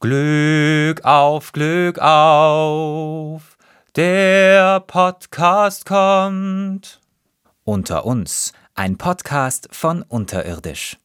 [0.00, 3.58] Glück auf, Glück auf,
[3.96, 7.00] der Podcast kommt.
[7.64, 10.98] Unter uns, ein Podcast von Unterirdisch.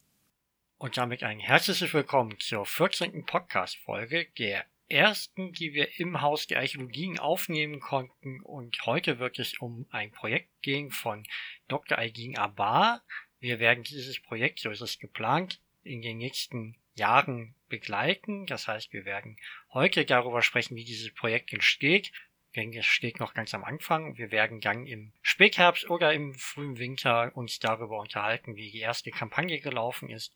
[0.78, 3.26] Und damit ein herzliches Willkommen zur 14.
[3.26, 8.42] Podcast-Folge, der ersten, die wir im Haus der Archäologien aufnehmen konnten.
[8.42, 11.24] Und heute wird es um ein Projekt gehen von
[11.68, 11.98] Dr.
[11.98, 13.02] Aygin Abar.
[13.40, 18.46] Wir werden dieses Projekt, so ist es geplant, in den nächsten Jahren begleiten.
[18.46, 19.38] Das heißt, wir werden
[19.74, 22.12] heute darüber sprechen, wie dieses Projekt entsteht.
[22.56, 24.16] Es steht noch ganz am Anfang.
[24.18, 29.10] Wir werden dann im Spätherbst oder im frühen Winter uns darüber unterhalten, wie die erste
[29.10, 30.34] Kampagne gelaufen ist.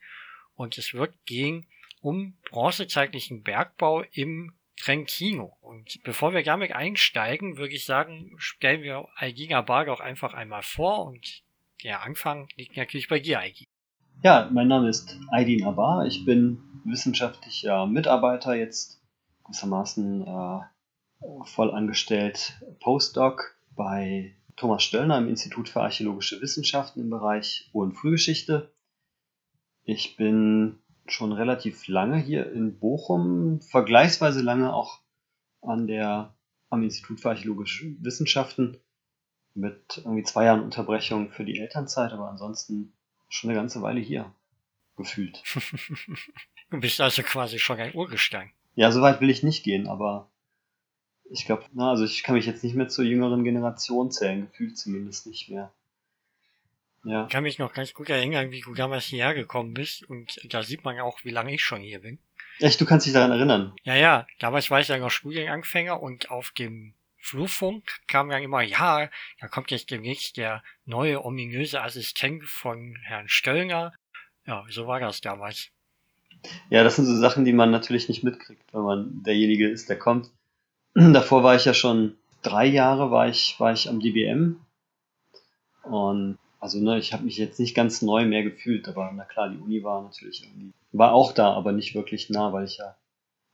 [0.56, 1.68] Und es wird gehen
[2.02, 5.58] um bronzezeitlichen Bergbau im Trentino.
[5.62, 10.64] Und bevor wir damit einsteigen, würde ich sagen, stellen wir Aigina Bar auch einfach einmal
[10.64, 11.44] vor und
[11.84, 13.68] der Anfang liegt natürlich bei dir, Aigi.
[14.24, 16.08] Ja, mein Name ist Aydin Abar.
[16.08, 19.00] Ich bin wissenschaftlicher Mitarbeiter, jetzt
[19.46, 20.60] gewissermaßen äh,
[21.44, 27.94] voll angestellt Postdoc bei Thomas Stöllner im Institut für Archäologische Wissenschaften im Bereich Ur- und
[27.94, 28.74] Frühgeschichte.
[29.84, 35.00] Ich bin schon relativ lange hier in Bochum, vergleichsweise lange auch
[35.62, 36.36] an der,
[36.72, 38.80] am Institut für Archäologische Wissenschaften
[39.54, 42.97] mit irgendwie zwei Jahren Unterbrechung für die Elternzeit, aber ansonsten
[43.30, 44.34] schon eine ganze Weile hier
[44.96, 45.44] gefühlt.
[46.70, 48.52] du bist also quasi schon ein Urgestein.
[48.76, 50.30] Ja, so weit will ich nicht gehen, aber
[51.30, 54.78] ich glaube, na, also ich kann mich jetzt nicht mehr zur jüngeren Generation zählen, gefühlt
[54.78, 55.72] zumindest nicht mehr.
[57.04, 57.24] Ja.
[57.24, 60.64] Ich kann mich noch ganz gut erinnern, wie du damals hierher gekommen bist und da
[60.64, 62.20] sieht man auch, wie lange ich schon hier bin.
[62.60, 63.74] Echt, du kannst dich daran erinnern?
[63.84, 66.94] Ja, ja, damals war ich ja noch Studienanfänger und auf dem
[67.28, 69.10] Flurfunk kam dann immer, ja,
[69.42, 73.94] da kommt jetzt demnächst der neue ominöse Assistent von Herrn Stöllner.
[74.46, 75.70] Ja, so war das damals.
[76.70, 80.00] Ja, das sind so Sachen, die man natürlich nicht mitkriegt, wenn man derjenige ist, der
[80.00, 80.32] kommt.
[80.94, 84.62] Davor war ich ja schon drei Jahre war ich, war ich am DBM.
[85.84, 89.50] Und also ne, ich habe mich jetzt nicht ganz neu mehr gefühlt, aber na klar,
[89.50, 92.96] die Uni war natürlich irgendwie, war auch da, aber nicht wirklich nah, weil ich ja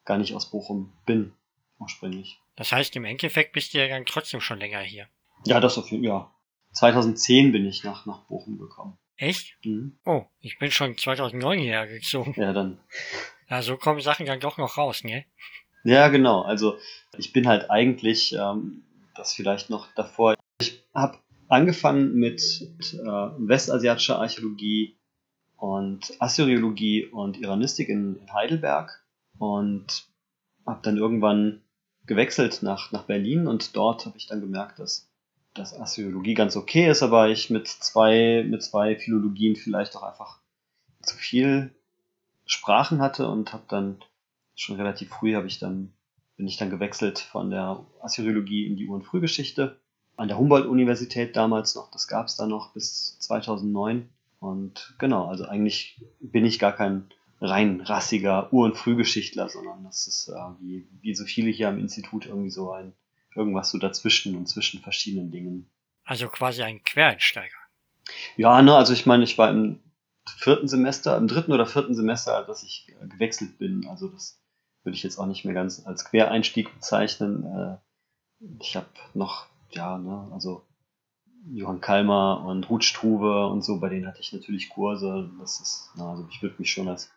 [0.05, 1.33] gar nicht aus Bochum bin,
[1.79, 2.39] ursprünglich.
[2.55, 5.07] Das heißt, im Endeffekt bist du ja dann trotzdem schon länger hier.
[5.45, 6.31] Ja, das auf jeden Fall, ja.
[6.73, 8.97] 2010 bin ich nach, nach Bochum gekommen.
[9.17, 9.57] Echt?
[9.63, 9.97] Mhm.
[10.05, 12.33] Oh, ich bin schon 2009 hierher gezogen.
[12.37, 12.79] Ja, dann.
[13.49, 15.25] Ja, so kommen Sachen dann doch noch raus, ne?
[15.83, 16.41] Ja, genau.
[16.41, 16.77] Also
[17.17, 18.83] ich bin halt eigentlich, ähm,
[19.15, 22.41] das vielleicht noch davor, ich habe angefangen mit
[22.93, 24.97] äh, westasiatischer Archäologie
[25.57, 29.05] und Assyriologie und Iranistik in, in Heidelberg
[29.37, 30.07] und
[30.65, 31.62] habe dann irgendwann
[32.05, 35.09] gewechselt nach, nach Berlin und dort habe ich dann gemerkt, dass,
[35.53, 40.39] dass Assyriologie ganz okay ist, aber ich mit zwei, mit zwei Philologien vielleicht auch einfach
[41.01, 41.73] zu viel
[42.45, 44.03] Sprachen hatte und habe dann
[44.55, 45.93] schon relativ früh habe ich dann
[46.35, 49.79] bin ich dann gewechselt von der Assyriologie in die Ur- und Frühgeschichte
[50.15, 54.09] an der Humboldt-Universität damals noch, das gab es da noch bis 2009
[54.39, 57.05] und genau, also eigentlich bin ich gar kein
[57.43, 61.77] rein rassiger Ur- und Frühgeschichtler, sondern das ist äh, wie, wie so viele hier am
[61.77, 62.93] Institut irgendwie so ein
[63.35, 65.69] irgendwas so dazwischen und zwischen verschiedenen Dingen.
[66.05, 67.55] Also quasi ein Quereinsteiger.
[68.37, 69.79] Ja, ne, also ich meine, ich war im
[70.25, 73.87] vierten Semester, im dritten oder vierten Semester, dass ich äh, gewechselt bin.
[73.87, 74.41] Also das
[74.83, 77.45] würde ich jetzt auch nicht mehr ganz als Quereinstieg bezeichnen.
[77.45, 77.77] Äh,
[78.61, 80.65] ich habe noch, ja, ne, also
[81.51, 85.29] Johann Kalmer und Ruth Struve und so, bei denen hatte ich natürlich Kurse.
[85.39, 87.11] Das ist, na, also ich würde mich schon als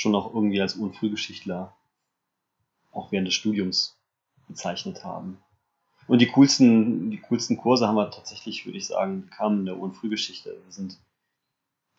[0.00, 1.76] schon auch irgendwie als Ur- und Frühgeschichtler
[2.90, 3.98] auch während des Studiums
[4.48, 5.38] bezeichnet haben.
[6.08, 9.76] Und die coolsten, die coolsten Kurse haben wir tatsächlich, würde ich sagen, kamen in der
[9.76, 10.50] Ur- und Frühgeschichte.
[10.64, 10.98] Wir sind,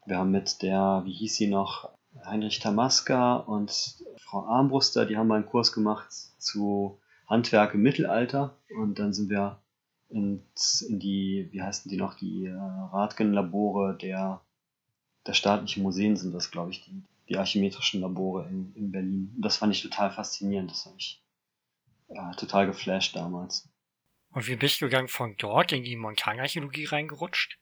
[0.05, 1.89] wir haben mit der, wie hieß sie noch,
[2.25, 8.57] Heinrich Tamaska und Frau Armbruster, die haben mal einen Kurs gemacht zu Handwerk im Mittelalter.
[8.77, 9.61] Und dann sind wir
[10.09, 10.43] in,
[10.89, 14.41] in die, wie heißen die noch, die äh, Radgen-Labore der,
[15.25, 19.31] der staatlichen Museen sind das, glaube ich, die, die archimetrischen Labore in, in Berlin.
[19.35, 20.69] Und das fand ich total faszinierend.
[20.69, 21.23] Das habe ich
[22.09, 23.69] äh, total geflasht damals.
[24.33, 27.57] Und wie bist du dann von dort in die Montanarchäologie reingerutscht?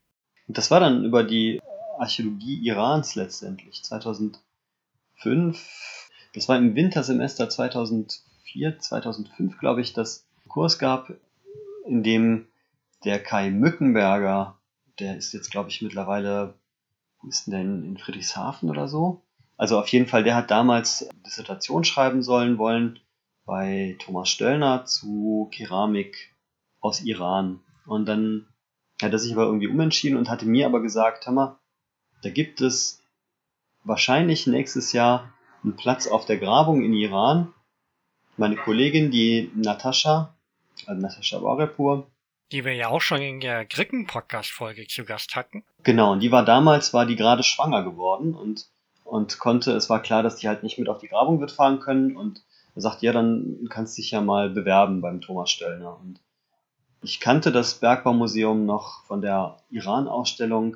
[0.48, 1.62] Und das war dann über die
[2.00, 3.84] Archäologie Irans letztendlich.
[3.84, 4.42] 2005,
[6.34, 11.14] das war im Wintersemester 2004, 2005, glaube ich, dass Kurs gab,
[11.86, 12.48] in dem
[13.04, 14.58] der Kai Mückenberger,
[14.98, 16.56] der ist jetzt, glaube ich, mittlerweile,
[17.22, 19.22] wo ist denn der, in Friedrichshafen oder so?
[19.60, 23.00] Also auf jeden Fall, der hat damals Dissertation schreiben sollen wollen
[23.46, 26.34] bei Thomas Stöllner zu Keramik
[26.80, 27.60] aus Iran.
[27.86, 28.48] Und dann
[29.02, 31.60] hat er sich aber irgendwie umentschieden und hatte mir aber gesagt, Hammer,
[32.22, 33.04] da gibt es
[33.84, 35.34] wahrscheinlich nächstes Jahr
[35.64, 37.54] einen Platz auf der Grabung in Iran
[38.40, 40.34] meine Kollegin, die Natascha,
[40.88, 42.08] also Natascha Warepur.
[42.52, 45.64] Die wir ja auch schon in der Gricken-Podcast-Folge zu Gast hatten.
[45.84, 48.66] Genau, und die war damals, war die gerade schwanger geworden und,
[49.10, 51.80] und konnte, es war klar, dass die halt nicht mit auf die Grabung wird fahren
[51.80, 52.44] können und
[52.76, 56.00] er sagt, ja, dann kannst du dich ja mal bewerben beim Thomas Stöllner.
[56.00, 56.20] Und
[57.02, 60.76] ich kannte das Bergbaumuseum noch von der Iran-Ausstellung,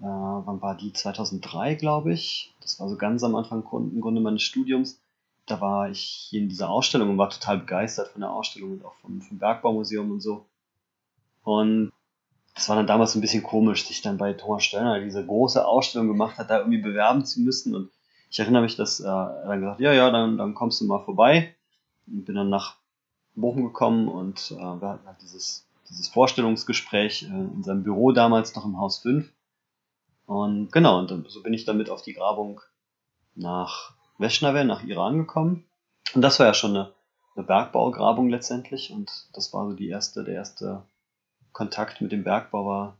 [0.00, 0.92] äh, wann war die?
[0.92, 2.54] 2003, glaube ich.
[2.60, 5.00] Das war so ganz am Anfang im Grunde meines Studiums
[5.50, 8.94] da war ich in dieser Ausstellung und war total begeistert von der Ausstellung und auch
[8.96, 10.46] vom, vom Bergbaumuseum und so.
[11.42, 11.92] Und
[12.58, 16.08] das war dann damals ein bisschen komisch, sich dann bei Thomas Stöllner diese große Ausstellung
[16.08, 17.72] gemacht hat, da irgendwie bewerben zu müssen.
[17.72, 17.88] Und
[18.30, 20.98] ich erinnere mich, dass äh, er dann gesagt ja, ja, dann, dann kommst du mal
[21.04, 21.54] vorbei.
[22.08, 22.74] Und bin dann nach
[23.36, 28.56] Bochum gekommen und äh, wir hatten halt dieses, dieses Vorstellungsgespräch äh, in seinem Büro damals
[28.56, 29.32] noch im Haus 5.
[30.26, 32.60] Und genau, und dann, so bin ich damit auf die Grabung
[33.36, 35.64] nach Weschnawe nach Iran gekommen.
[36.12, 36.92] Und das war ja schon eine,
[37.36, 38.90] eine Bergbaugrabung letztendlich.
[38.90, 40.82] Und das war so die erste, der erste
[41.52, 42.98] Kontakt mit dem Bergbau war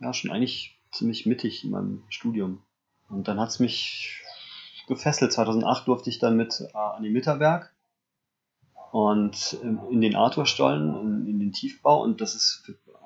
[0.00, 2.62] ja schon eigentlich ziemlich mittig in meinem Studium.
[3.08, 4.22] Und dann hat es mich
[4.86, 5.32] gefesselt.
[5.32, 7.74] 2008 durfte ich dann mit äh, an den Mitterberg
[8.92, 12.02] und in, in den Arthurstollen, in, in, den Tiefbau.
[12.02, 12.96] Und das ist, das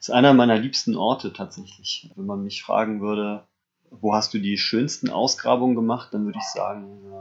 [0.00, 2.10] ist einer meiner liebsten Orte tatsächlich.
[2.14, 3.46] Wenn man mich fragen würde,
[3.90, 6.12] wo hast du die schönsten Ausgrabungen gemacht?
[6.12, 7.12] Dann würde ich sagen,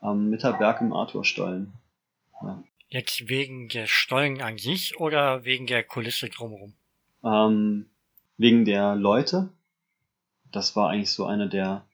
[0.00, 1.72] am Mitterberg im Arthurstollen.
[2.42, 2.62] Ja.
[2.88, 6.74] Jetzt wegen der Stollen an sich oder wegen der Kulisse drumherum?
[7.24, 7.86] Ähm,
[8.36, 9.48] wegen der Leute.
[10.52, 11.84] Das war eigentlich so einer der,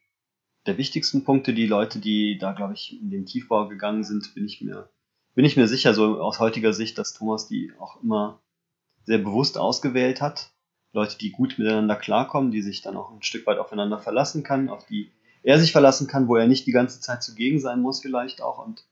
[0.67, 1.55] der wichtigsten Punkte.
[1.55, 4.91] Die Leute, die da, glaube ich, in den Tiefbau gegangen sind, bin ich mir,
[5.35, 8.41] bin ich mir sicher, so aus heutiger Sicht, dass Thomas die auch immer
[9.05, 10.53] sehr bewusst ausgewählt hat.
[10.93, 14.69] Leute, die gut miteinander klarkommen, die sich dann auch ein Stück weit aufeinander verlassen kann,
[14.69, 15.11] auf die
[15.43, 18.65] er sich verlassen kann, wo er nicht die ganze Zeit zugegen sein muss vielleicht auch
[18.65, 18.85] und,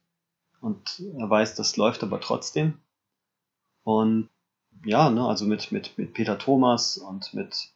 [0.61, 2.79] und er weiß, das läuft aber trotzdem.
[3.83, 4.29] Und
[4.85, 7.69] ja, ne, also mit, mit, mit Peter Thomas und mit,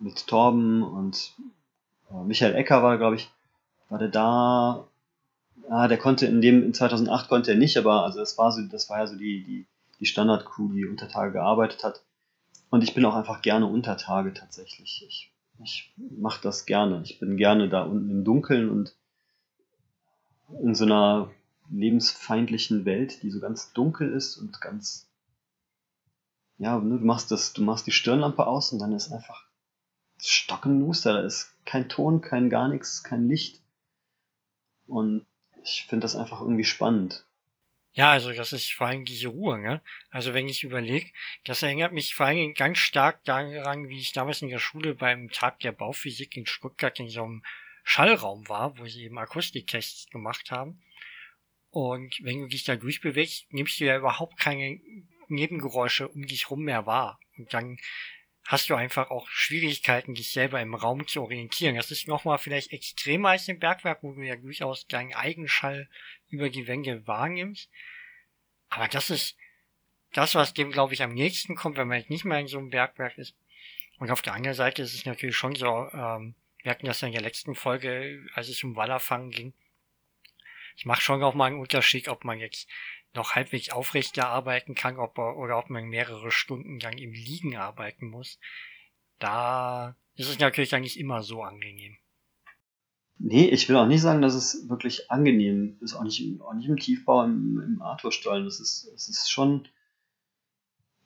[0.00, 1.34] mit Torben und
[2.10, 3.30] äh, Michael Ecker war, glaube ich,
[3.88, 4.88] war der da.
[5.68, 8.62] Ah, der konnte in dem, in 2008 konnte er nicht, aber also das war so,
[8.62, 9.66] das war ja so die, die,
[10.00, 12.02] die Standard-Crew, die unter Tage gearbeitet hat.
[12.70, 15.04] Und ich bin auch einfach gerne unter Tage tatsächlich.
[15.06, 15.32] Ich,
[15.62, 17.02] ich mache das gerne.
[17.04, 18.94] Ich bin gerne da unten im Dunkeln und
[20.62, 21.30] in so einer
[21.70, 25.08] lebensfeindlichen Welt, die so ganz dunkel ist und ganz
[26.58, 29.46] ja, ne, du machst das, du machst die Stirnlampe aus und dann ist einfach
[30.20, 33.62] stockenduster, da ist kein Ton, kein gar nichts, kein Licht.
[34.86, 35.24] Und
[35.62, 37.24] ich finde das einfach irgendwie spannend.
[37.92, 39.82] Ja, also das ist vor allem diese Ruhe, ne?
[40.10, 41.10] Also wenn ich überlege,
[41.44, 45.30] das erinnert mich vor allem ganz stark daran, wie ich damals in der Schule beim
[45.30, 47.42] Tag der Bauphysik in Stuttgart in so einem
[47.84, 50.80] Schallraum war, wo sie eben Akustiktests gemacht haben.
[51.70, 54.80] Und wenn du dich da durchbewegst, nimmst du ja überhaupt keine
[55.28, 57.20] Nebengeräusche um dich rum mehr wahr.
[57.36, 57.78] Und dann
[58.44, 61.76] hast du einfach auch Schwierigkeiten, dich selber im Raum zu orientieren.
[61.76, 65.88] Das ist nochmal vielleicht extremer als im Bergwerk, wo du ja durchaus deinen Eigenschall
[66.30, 67.68] über die Wände wahrnimmst.
[68.70, 69.36] Aber das ist
[70.14, 72.58] das, was dem, glaube ich, am nächsten kommt, wenn man jetzt nicht mehr in so
[72.58, 73.36] einem Bergwerk ist.
[73.98, 77.12] Und auf der anderen Seite ist es natürlich schon so, ähm, wir hatten das in
[77.12, 79.52] der letzten Folge, als es um Wallerfangen ging.
[80.78, 82.68] Es macht schon auch mal einen Unterschied, ob man jetzt
[83.12, 87.56] noch halbwegs aufrecht arbeiten kann, ob er, oder ob man mehrere Stunden lang im Liegen
[87.56, 88.38] arbeiten muss.
[89.18, 91.96] Da ist es natürlich eigentlich immer so angenehm.
[93.18, 96.68] Nee, ich will auch nicht sagen, dass es wirklich angenehm ist, auch nicht, auch nicht
[96.68, 98.44] im Tiefbau, im, im Arthurstollen.
[98.44, 99.66] Das ist, das ist schon,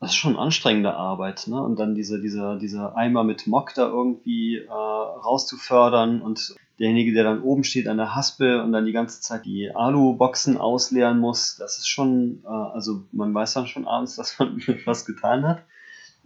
[0.03, 1.63] das ist schon anstrengende Arbeit, ne?
[1.63, 7.23] Und dann diese, diese, diese Eimer mit Mock da irgendwie äh, rauszufördern und derjenige, der
[7.23, 11.55] dann oben steht an der Haspel und dann die ganze Zeit die Alu-Boxen ausleeren muss,
[11.55, 15.63] das ist schon, äh, also man weiß dann schon abends, dass man was getan hat.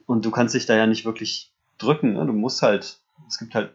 [0.07, 2.25] Und du kannst dich da ja nicht wirklich drücken, ne?
[2.25, 3.75] Du musst halt, es gibt halt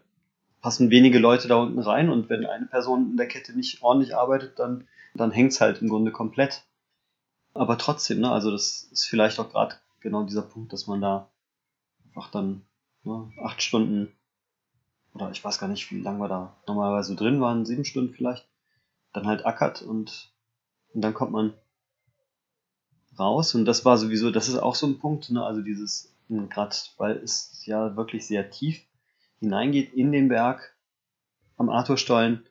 [0.60, 4.16] passen wenige Leute da unten rein und wenn eine Person in der Kette nicht ordentlich
[4.16, 6.64] arbeitet, dann, dann hängt es halt im Grunde komplett.
[7.54, 11.30] Aber trotzdem, ne, also das ist vielleicht auch gerade genau dieser Punkt, dass man da
[12.06, 12.66] einfach dann
[13.04, 14.12] ne, acht Stunden
[15.14, 18.48] oder ich weiß gar nicht, wie lange wir da normalerweise drin waren, sieben Stunden vielleicht,
[19.12, 20.32] dann halt ackert und,
[20.94, 21.54] und dann kommt man
[23.18, 23.54] raus.
[23.54, 27.16] Und das war sowieso, das ist auch so ein Punkt, ne, also dieses, gerade weil
[27.18, 28.82] es ja wirklich sehr tief
[29.38, 30.76] hineingeht in den Berg
[31.56, 32.46] am Arthurstollen,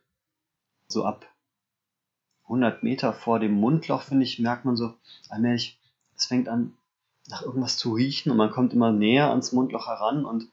[0.87, 1.25] so ab
[2.43, 4.93] 100 Meter vor dem Mundloch, finde ich, merkt man so
[5.29, 5.79] allmählich,
[6.15, 6.77] es fängt an,
[7.29, 10.49] nach irgendwas zu riechen und man kommt immer näher ans Mundloch heran und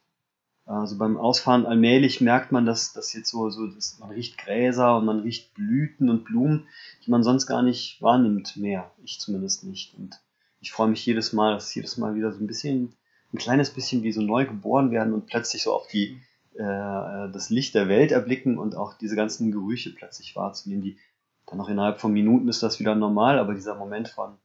[0.67, 4.99] Also beim Ausfahren allmählich merkt man, dass das jetzt so, so dass man riecht Gräser
[4.99, 6.67] und man riecht Blüten und Blumen,
[7.05, 8.91] die man sonst gar nicht wahrnimmt mehr.
[9.03, 9.95] Ich zumindest nicht.
[9.95, 10.21] Und
[10.61, 12.93] ich freue mich jedes Mal, dass jedes Mal wieder so ein bisschen,
[13.33, 16.21] ein kleines bisschen wie so neu geboren werden und plötzlich so auf die,
[16.53, 20.99] äh, das Licht der Welt erblicken und auch diese ganzen Gerüche plötzlich wahrzunehmen, die
[21.47, 24.37] dann noch innerhalb von Minuten ist das wieder normal, aber dieser Moment von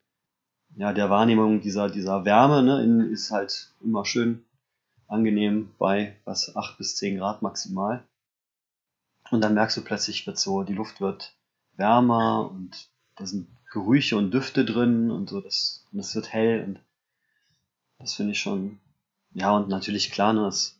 [0.76, 4.44] ja, der Wahrnehmung dieser, dieser Wärme ne, ist halt immer schön
[5.08, 8.04] angenehm bei was 8 bis 10 Grad maximal.
[9.32, 11.36] Und dann merkst du plötzlich, wird so, die Luft wird
[11.76, 16.64] wärmer und da sind Gerüche und Düfte drin und so, das, und es wird hell
[16.64, 16.80] und
[18.00, 18.80] das finde ich schon,
[19.34, 20.80] ja, und natürlich klar, ne, das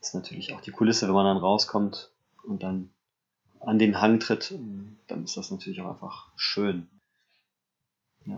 [0.00, 2.10] ist natürlich auch die Kulisse, wenn man dann rauskommt
[2.44, 2.90] und dann
[3.60, 4.54] an den Hang tritt,
[5.06, 6.88] dann ist das natürlich auch einfach schön.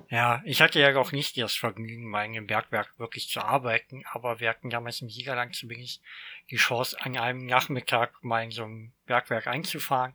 [0.08, 0.42] Ja.
[0.44, 4.40] ich hatte ja auch nicht das Vergnügen, mal in einem Bergwerk wirklich zu arbeiten, aber
[4.40, 6.02] wir hatten damals im Siegerland zumindest
[6.50, 10.14] die Chance, an einem Nachmittag mal in so ein Bergwerk einzufahren.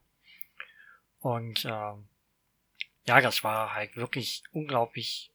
[1.20, 5.32] Und äh, ja, das war halt wirklich unglaublich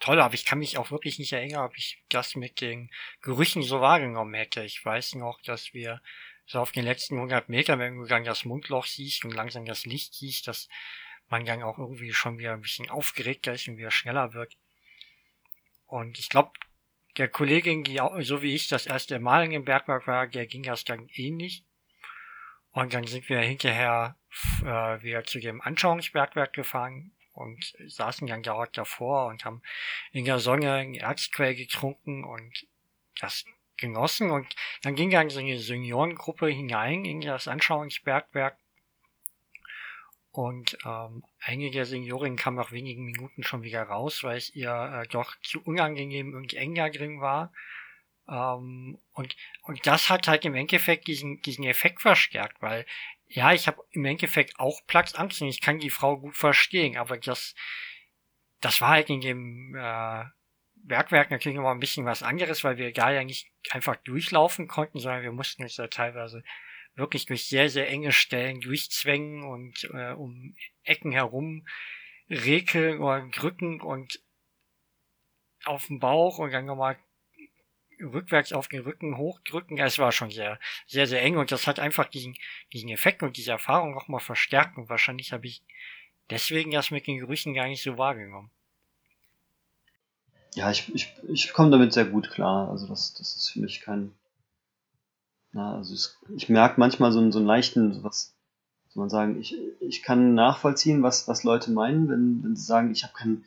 [0.00, 2.90] toll, aber ich kann mich auch wirklich nicht erinnern, ob ich das mit den
[3.22, 4.62] Gerüchen so wahrgenommen hätte.
[4.62, 6.00] Ich weiß noch, dass wir
[6.46, 9.84] so auf den letzten 100 Metern, wenn du dann das Mundloch siehst und langsam das
[9.84, 10.68] Licht siehst, dass
[11.30, 14.56] man dann auch irgendwie schon wieder ein bisschen aufgeregter ist und wieder schneller wird.
[15.86, 16.52] Und ich glaube,
[17.16, 20.46] der Kollegin, die auch, so wie ich das erste Mal in dem Bergwerk war, der
[20.46, 21.64] ging das dann ähnlich.
[22.70, 24.16] Und dann sind wir hinterher
[24.60, 29.62] äh, wieder zu dem Anschauungsbergwerk gefahren und saßen dann dort davor und haben
[30.12, 32.66] in der Sonne ein Erzquell getrunken und
[33.20, 33.44] das
[33.76, 34.30] genossen.
[34.30, 38.58] Und dann ging dann so eine Seniorengruppe hinein in das Anschauungsbergwerk
[40.38, 44.70] und ähm, einige der Seniorin kam nach wenigen Minuten schon wieder raus, weil es ihr
[44.70, 47.52] äh, doch zu unangenehm und eng da drin war.
[48.28, 52.86] Ähm, und, und das hat halt im Endeffekt diesen, diesen Effekt verstärkt, weil
[53.26, 55.50] ja, ich habe im Endeffekt auch Platz anzunehmen.
[55.50, 57.56] Ich kann die Frau gut verstehen, aber das,
[58.60, 60.22] das war halt in dem äh,
[60.76, 64.68] Bergwerk natürlich noch mal ein bisschen was anderes, weil wir da ja nicht einfach durchlaufen
[64.68, 66.44] konnten, sondern wir mussten uns ja teilweise
[66.98, 71.66] wirklich durch sehr, sehr enge Stellen durchzwängen und äh, um Ecken herum
[72.28, 74.20] rekeln oder drücken und
[75.64, 76.98] auf den Bauch und dann nochmal
[78.00, 79.78] rückwärts auf den Rücken hochdrücken.
[79.78, 82.36] Es war schon sehr, sehr, sehr eng und das hat einfach diesen,
[82.72, 85.62] diesen Effekt und diese Erfahrung nochmal verstärkt und wahrscheinlich habe ich
[86.30, 88.50] deswegen das mit den Gerüchen gar nicht so wahrgenommen.
[90.54, 92.68] Ja, ich, ich, ich komme damit sehr gut klar.
[92.70, 94.12] Also das, das ist für mich kein,
[95.54, 98.34] ja, also es, ich merke manchmal so, einen, so einen leichten, was
[98.88, 102.90] soll man sagen, ich, ich kann nachvollziehen, was, was Leute meinen, wenn, wenn sie sagen,
[102.90, 103.44] ich habe keinen,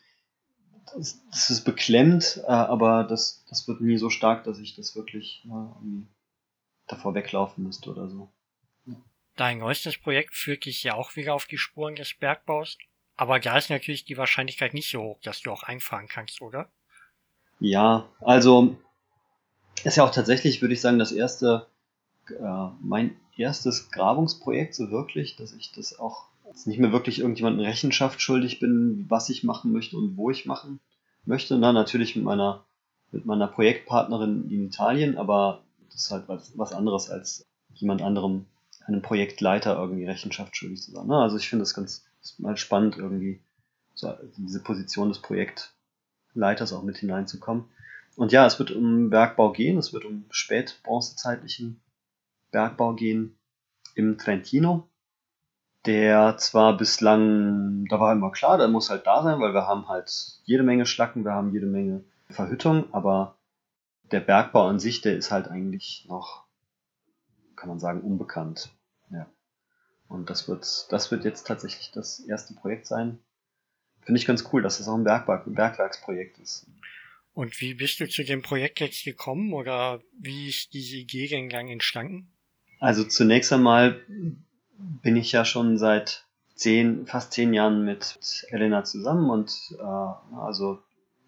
[0.95, 4.95] das, das, ist beklemmt, äh, aber das, das wird nie so stark, dass ich das
[4.95, 5.75] wirklich ja,
[6.87, 8.29] davor weglaufen müsste oder so.
[9.37, 12.77] Dein neuestes Projekt führt dich ja auch wieder auf die Spuren des Bergbaus,
[13.15, 16.69] aber da ist natürlich die Wahrscheinlichkeit nicht so hoch, dass du auch einfahren kannst, oder?
[17.59, 18.75] Ja, also
[19.83, 21.70] ist ja auch tatsächlich, würde ich sagen, das erste
[22.29, 26.25] äh, mein erstes Grabungsprojekt, so wirklich, dass ich das auch
[26.65, 30.79] nicht mehr wirklich irgendjemandem Rechenschaft schuldig bin, was ich machen möchte und wo ich machen
[31.25, 31.57] möchte.
[31.57, 32.65] Na, natürlich mit meiner,
[33.11, 38.45] mit meiner Projektpartnerin in Italien, aber das ist halt was, was anderes als jemand anderem,
[38.85, 41.05] einem Projektleiter irgendwie Rechenschaft schuldig zu sein.
[41.07, 42.05] Na, also ich finde das ganz
[42.37, 43.39] mal spannend, irgendwie
[43.93, 47.65] so diese Position des Projektleiters auch mit hineinzukommen.
[48.15, 51.79] Und ja, es wird um Bergbau gehen, es wird um spätbronzezeitlichen
[52.51, 53.37] Bergbau gehen
[53.95, 54.87] im Trentino,
[55.85, 59.87] der zwar bislang, da war immer klar, der muss halt da sein, weil wir haben
[59.87, 63.37] halt jede Menge Schlacken, wir haben jede Menge Verhüttung, aber
[64.11, 66.45] der Bergbau an sich, der ist halt eigentlich noch,
[67.55, 68.69] kann man sagen, unbekannt.
[69.09, 69.27] Ja.
[70.07, 73.19] Und das wird, das wird jetzt tatsächlich das erste Projekt sein.
[74.01, 76.67] Finde ich ganz cool, dass das auch ein Bergwerk, Bergwerksprojekt ist.
[77.33, 82.30] Und wie bist du zu dem Projekt jetzt gekommen oder wie ist diese denn entstanden?
[82.81, 84.01] Also zunächst einmal
[85.03, 88.17] bin ich ja schon seit zehn, fast zehn Jahren mit
[88.49, 90.79] Elena zusammen und äh, also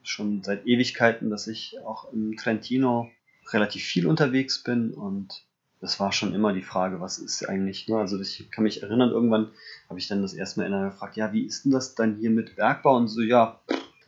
[0.01, 3.07] schon seit Ewigkeiten, dass ich auch im Trentino
[3.51, 5.45] relativ viel unterwegs bin und
[5.79, 7.97] das war schon immer die Frage, was ist eigentlich, ne?
[7.97, 9.51] also ich kann mich erinnern, irgendwann
[9.89, 12.31] habe ich dann das erste Mal Elena gefragt, ja, wie ist denn das dann hier
[12.31, 13.59] mit Bergbau und so, ja,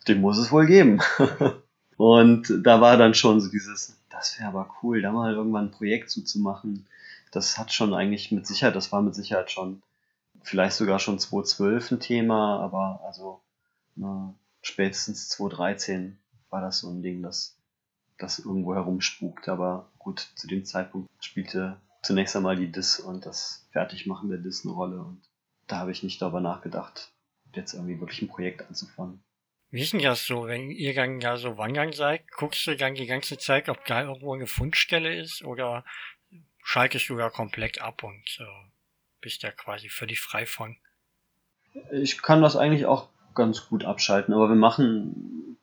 [0.08, 1.00] den muss es wohl geben.
[1.98, 5.72] und da war dann schon so dieses, das wäre aber cool, da mal irgendwann ein
[5.72, 6.88] Projekt zuzumachen
[7.36, 9.82] das hat schon eigentlich mit Sicherheit, das war mit Sicherheit schon,
[10.44, 13.42] vielleicht sogar schon 2012 ein Thema, aber also
[13.96, 16.18] na, spätestens 2013
[16.50, 17.56] war das so ein Ding, das
[18.18, 19.50] das irgendwo herumspukt.
[19.50, 24.66] Aber gut, zu dem Zeitpunkt spielte zunächst einmal die Dis und das Fertigmachen der Dis
[24.66, 25.02] eine Rolle.
[25.02, 25.22] Und
[25.68, 27.12] da habe ich nicht darüber nachgedacht,
[27.54, 29.24] jetzt irgendwie wirklich ein Projekt anzufangen.
[29.72, 32.32] Wie ist denn das so, wenn ihr dann ja so wandern seid?
[32.32, 35.84] Guckst du dann die ganze Zeit, ob da irgendwo eine Fundstelle ist oder
[36.66, 38.44] schaltest du da komplett ab und äh,
[39.22, 40.76] bist da quasi völlig frei von?
[41.92, 45.58] Ich kann das eigentlich auch ganz gut abschalten, aber wir machen,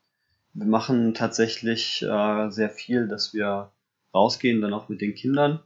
[0.53, 3.73] wir machen tatsächlich äh, sehr viel, dass wir
[4.15, 5.61] rausgehen, dann auch mit den Kindern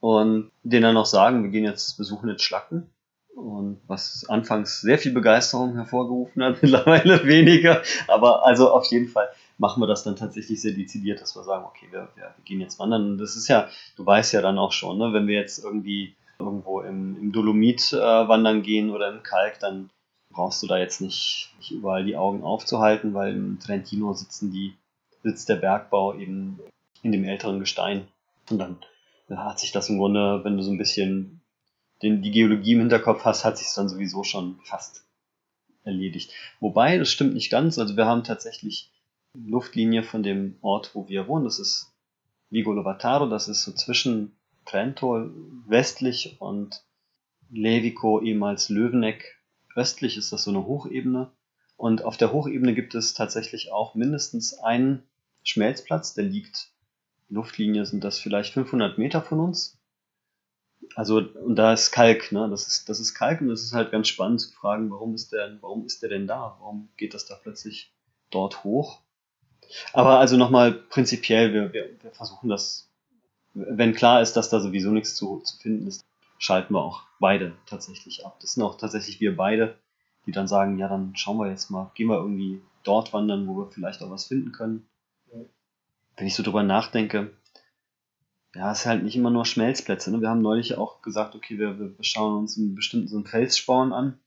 [0.00, 2.90] und denen dann auch sagen, wir gehen jetzt besuchen jetzt Schlacken
[3.34, 7.82] und was anfangs sehr viel Begeisterung hervorgerufen hat, mittlerweile weniger.
[8.06, 9.28] Aber also auf jeden Fall
[9.58, 12.60] machen wir das dann tatsächlich sehr dezidiert, dass wir sagen, okay, wir, wir, wir gehen
[12.60, 13.12] jetzt wandern.
[13.12, 16.14] Und das ist ja, du weißt ja dann auch schon, ne, wenn wir jetzt irgendwie
[16.38, 19.90] irgendwo im, im Dolomit äh, wandern gehen oder im Kalk, dann
[20.30, 24.74] brauchst du da jetzt nicht, nicht überall die Augen aufzuhalten, weil im Trentino sitzen die,
[25.24, 26.60] sitzt der Bergbau eben
[27.02, 28.06] in dem älteren Gestein.
[28.50, 28.78] Und dann
[29.28, 31.40] hat sich das im Grunde, wenn du so ein bisschen
[32.02, 35.04] den, die Geologie im Hinterkopf hast, hat sich dann sowieso schon fast
[35.82, 36.32] erledigt.
[36.60, 37.78] Wobei, das stimmt nicht ganz.
[37.78, 38.92] Also wir haben tatsächlich
[39.34, 41.44] Luftlinie von dem Ort, wo wir wohnen.
[41.44, 41.92] Das ist
[42.50, 43.28] Vigo Lovataro.
[43.28, 45.30] Das ist so zwischen Trento
[45.66, 46.84] westlich und
[47.50, 49.38] Levico, ehemals Löweneck.
[49.74, 51.30] Östlich ist das so eine Hochebene.
[51.76, 55.04] Und auf der Hochebene gibt es tatsächlich auch mindestens einen
[55.44, 56.72] Schmelzplatz, der liegt,
[57.28, 59.78] Luftlinie sind das vielleicht 500 Meter von uns.
[60.94, 62.48] Also, und da ist Kalk, ne?
[62.50, 65.32] Das ist, das ist Kalk und das ist halt ganz spannend zu fragen, warum ist
[65.32, 66.56] der, warum ist der denn da?
[66.58, 67.92] Warum geht das da plötzlich
[68.30, 69.02] dort hoch?
[69.92, 72.88] Aber also nochmal prinzipiell, wir, wir, wir versuchen das,
[73.54, 76.04] wenn klar ist, dass da sowieso nichts zu, zu finden ist,
[76.38, 78.38] schalten wir auch beide tatsächlich ab.
[78.40, 79.76] Das sind auch tatsächlich wir beide,
[80.26, 83.56] die dann sagen, ja, dann schauen wir jetzt mal, gehen wir irgendwie dort wandern, wo
[83.56, 84.86] wir vielleicht auch was finden können.
[86.16, 87.32] Wenn ich so drüber nachdenke,
[88.54, 90.10] ja, es ist halt nicht immer nur Schmelzplätze.
[90.10, 90.20] Ne?
[90.20, 93.92] Wir haben neulich auch gesagt, okay, wir, wir schauen uns einen bestimmten so einen Felssporn
[93.92, 94.18] an.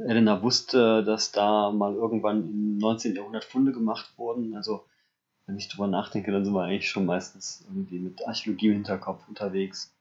[0.00, 3.14] Elena wusste, dass da mal irgendwann im 19.
[3.14, 4.54] Jahrhundert Funde gemacht wurden.
[4.54, 4.84] Also,
[5.46, 9.26] wenn ich drüber nachdenke, dann sind wir eigentlich schon meistens irgendwie mit Archäologie im Hinterkopf
[9.28, 9.94] unterwegs.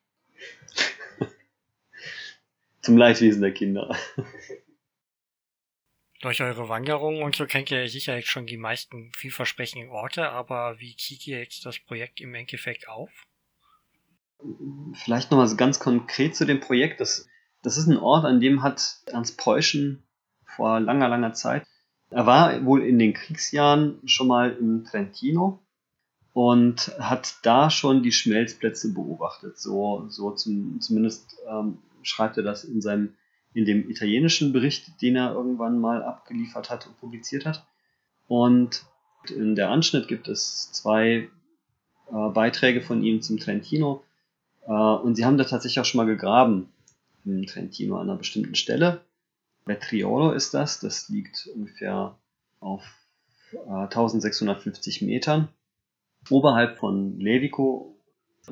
[2.82, 3.95] Zum Leidwesen der Kinder.
[6.22, 10.80] Durch eure Wanderungen und so kennt ihr sicher jetzt schon die meisten vielversprechenden Orte, aber
[10.80, 13.12] wie zieht ihr jetzt das Projekt im Endeffekt auf?
[14.93, 17.00] Vielleicht nochmal so ganz konkret zu dem Projekt.
[17.00, 17.28] Das,
[17.67, 20.01] das ist ein Ort, an dem hat Ernst Preußen
[20.45, 21.67] vor langer, langer Zeit,
[22.10, 25.60] er war wohl in den Kriegsjahren schon mal in Trentino
[26.32, 29.58] und hat da schon die Schmelzplätze beobachtet.
[29.58, 33.15] So, so zum, zumindest ähm, schreibt er das in seinem
[33.53, 37.65] in dem italienischen Bericht, den er irgendwann mal abgeliefert hat und publiziert hat.
[38.27, 38.86] Und
[39.30, 41.27] in der Anschnitt gibt es zwei
[42.10, 44.06] äh, Beiträge von ihm zum Trentino.
[44.65, 46.69] Äh, und sie haben da tatsächlich auch schon mal gegraben
[47.30, 49.02] im Trentino an einer bestimmten Stelle.
[49.66, 52.18] Vetriolo ist das, das liegt ungefähr
[52.60, 52.84] auf
[53.52, 55.50] äh, 1650 Metern
[56.30, 57.98] oberhalb von Levico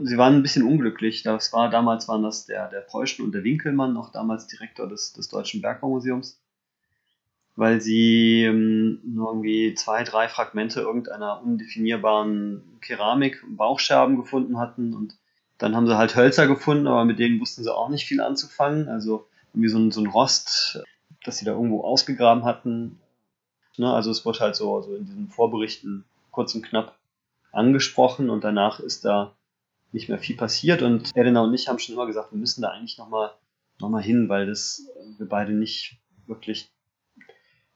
[0.03, 1.23] Sie waren ein bisschen unglücklich.
[1.23, 5.13] Das war, damals waren das der, der Preußen und der Winkelmann, noch damals Direktor des,
[5.13, 6.41] des Deutschen Bergbaumuseums,
[7.55, 15.17] weil sie ähm, nur irgendwie zwei, drei Fragmente irgendeiner undefinierbaren Keramik, Bauchscherben gefunden hatten und
[15.57, 18.89] dann haben sie halt Hölzer gefunden, aber mit denen wussten sie auch nicht viel anzufangen.
[18.89, 20.83] Also irgendwie so ein, so ein Rost,
[21.23, 22.99] das sie da irgendwo ausgegraben hatten.
[23.77, 26.97] Ne, also es wurde halt so, so in diesen Vorberichten kurz und knapp
[27.51, 29.33] angesprochen und danach ist da
[29.91, 30.81] nicht mehr viel passiert.
[30.81, 33.31] Und Elena und ich haben schon immer gesagt, wir müssen da eigentlich nochmal
[33.79, 36.69] noch mal hin, weil das äh, wir beide nicht wirklich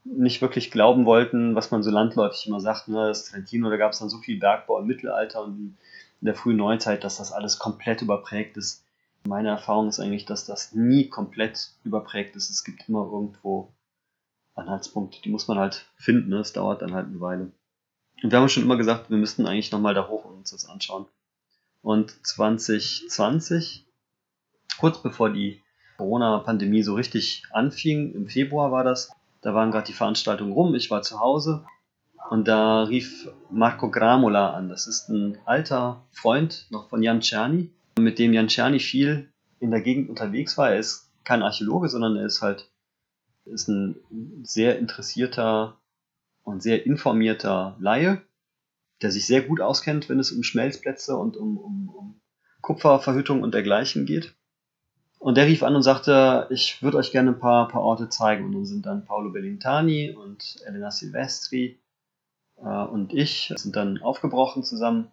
[0.05, 3.91] nicht wirklich glauben wollten, was man so landläufig immer sagt, ne, das Trentino, da gab
[3.91, 5.77] es dann so viel Bergbau im Mittelalter und
[6.21, 8.83] in der frühen Neuzeit, dass das alles komplett überprägt ist.
[9.25, 12.49] Meine Erfahrung ist eigentlich, dass das nie komplett überprägt ist.
[12.49, 13.73] Es gibt immer irgendwo
[14.55, 16.29] Anhaltspunkte, die muss man halt finden.
[16.29, 16.37] Ne?
[16.37, 17.51] Es dauert dann halt eine Weile.
[18.21, 20.67] Und wir haben schon immer gesagt, wir müssten eigentlich nochmal da hoch und uns das
[20.67, 21.05] anschauen.
[21.81, 23.85] Und 2020,
[24.77, 25.61] kurz bevor die
[25.97, 30.91] Corona-Pandemie so richtig anfing, im Februar war das, da waren gerade die Veranstaltungen rum, ich
[30.91, 31.65] war zu Hause
[32.29, 34.69] und da rief Marco Gramola an.
[34.69, 39.71] Das ist ein alter Freund noch von Jan Czerny, mit dem Jan Czerny viel in
[39.71, 40.71] der Gegend unterwegs war.
[40.71, 42.69] Er ist kein Archäologe, sondern er ist halt
[43.45, 43.95] ist ein
[44.43, 45.77] sehr interessierter
[46.43, 48.21] und sehr informierter Laie
[49.01, 52.21] der sich sehr gut auskennt, wenn es um Schmelzplätze und um, um, um
[52.61, 54.35] Kupferverhüttung und dergleichen geht.
[55.19, 58.45] Und der rief an und sagte, ich würde euch gerne ein paar, paar Orte zeigen.
[58.45, 61.79] Und dann sind dann Paolo Bellintani und Elena Silvestri
[62.61, 65.11] und ich sind dann aufgebrochen zusammen.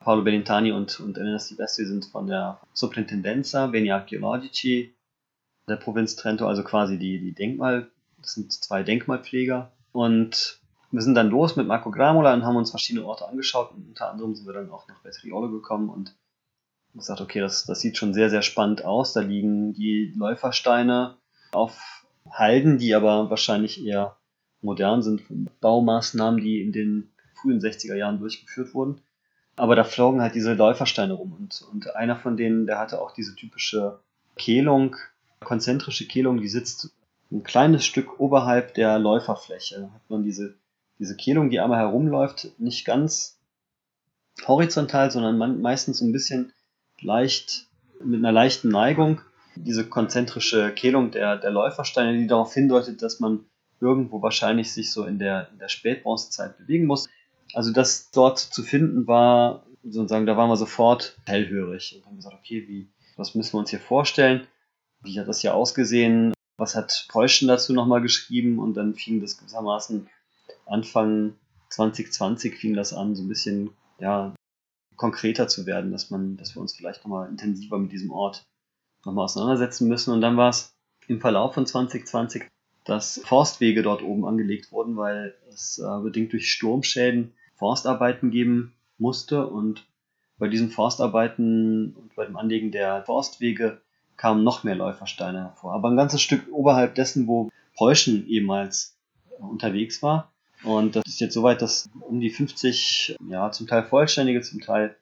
[0.00, 4.96] Paolo Bellintani und, und Elena Silvestri sind von der Superintendenza Beni Archeologici
[5.68, 9.72] der Provinz Trento, also quasi die, die Denkmal, das sind zwei Denkmalpfleger.
[9.92, 13.72] Und wir sind dann los mit Marco Gramola und haben uns verschiedene Orte angeschaut.
[13.72, 16.14] Und unter anderem sind wir dann auch nach Vetriolo gekommen und
[16.94, 19.12] gesagt, okay, das, das sieht schon sehr, sehr spannend aus.
[19.12, 21.16] Da liegen die Läufersteine
[21.52, 24.16] auf Halden, die aber wahrscheinlich eher
[24.66, 25.22] modern sind
[25.60, 29.00] Baumaßnahmen, die in den frühen 60er Jahren durchgeführt wurden.
[29.56, 33.12] Aber da flogen halt diese Läufersteine rum und, und einer von denen, der hatte auch
[33.12, 34.00] diese typische
[34.36, 34.96] Kehlung,
[35.40, 36.90] konzentrische Kehlung, die sitzt
[37.32, 39.80] ein kleines Stück oberhalb der Läuferfläche.
[39.80, 40.54] Da hat man diese,
[40.98, 43.38] diese Kehlung, die einmal herumläuft, nicht ganz
[44.46, 46.52] horizontal, sondern meistens ein bisschen
[47.00, 47.66] leicht
[48.04, 49.22] mit einer leichten Neigung.
[49.54, 53.46] Diese konzentrische Kehlung der, der Läufersteine, die darauf hindeutet, dass man
[53.80, 57.08] irgendwo wahrscheinlich sich so in der, in der Spätbronzezeit bewegen muss.
[57.52, 62.36] Also das dort zu finden war, sozusagen, da waren wir sofort hellhörig und haben gesagt,
[62.36, 64.46] okay, wie, was müssen wir uns hier vorstellen?
[65.02, 66.32] Wie hat das hier ausgesehen?
[66.56, 68.58] Was hat Preußen dazu nochmal geschrieben?
[68.58, 70.08] Und dann fing das gewissermaßen
[70.66, 71.34] Anfang
[71.70, 74.34] 2020 fing das an, so ein bisschen, ja,
[74.96, 78.44] konkreter zu werden, dass man, dass wir uns vielleicht nochmal intensiver mit diesem Ort
[79.04, 80.12] nochmal auseinandersetzen müssen.
[80.12, 80.74] Und dann war es
[81.06, 82.46] im Verlauf von 2020,
[82.86, 89.46] dass Forstwege dort oben angelegt wurden, weil es äh, bedingt durch Sturmschäden Forstarbeiten geben musste
[89.46, 89.84] und
[90.38, 93.80] bei diesen Forstarbeiten und bei dem Anlegen der Forstwege
[94.16, 95.72] kamen noch mehr Läufersteine hervor.
[95.74, 98.96] Aber ein ganzes Stück oberhalb dessen, wo Preußen ehemals
[99.38, 100.32] unterwegs war.
[100.62, 104.96] Und das ist jetzt soweit, dass um die 50, ja, zum Teil vollständige, zum Teil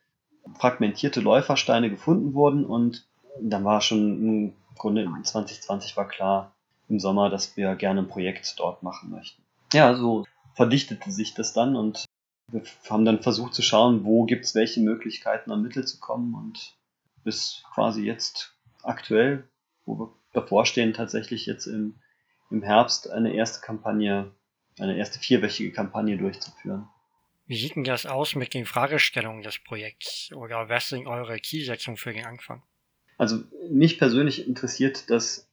[0.58, 2.64] fragmentierte Läufersteine gefunden wurden.
[2.64, 3.06] Und
[3.40, 6.53] dann war schon im Grunde 2020 war klar
[6.88, 9.42] im Sommer, dass wir gerne ein Projekt dort machen möchten.
[9.72, 12.04] Ja, so verdichtete sich das dann und
[12.48, 16.34] wir haben dann versucht zu schauen, wo gibt es welche Möglichkeiten, an Mittel zu kommen
[16.34, 16.76] und
[17.24, 19.48] bis quasi jetzt aktuell,
[19.86, 22.00] wo wir davor stehen, tatsächlich jetzt im,
[22.50, 24.32] im Herbst eine erste Kampagne,
[24.78, 26.88] eine erste vierwöchige Kampagne durchzuführen.
[27.46, 31.96] Wie sieht denn das aus mit den Fragestellungen des Projekts oder was sind eure Zielsetzungen
[31.96, 32.62] für den Anfang?
[33.18, 35.43] Also mich persönlich interessiert das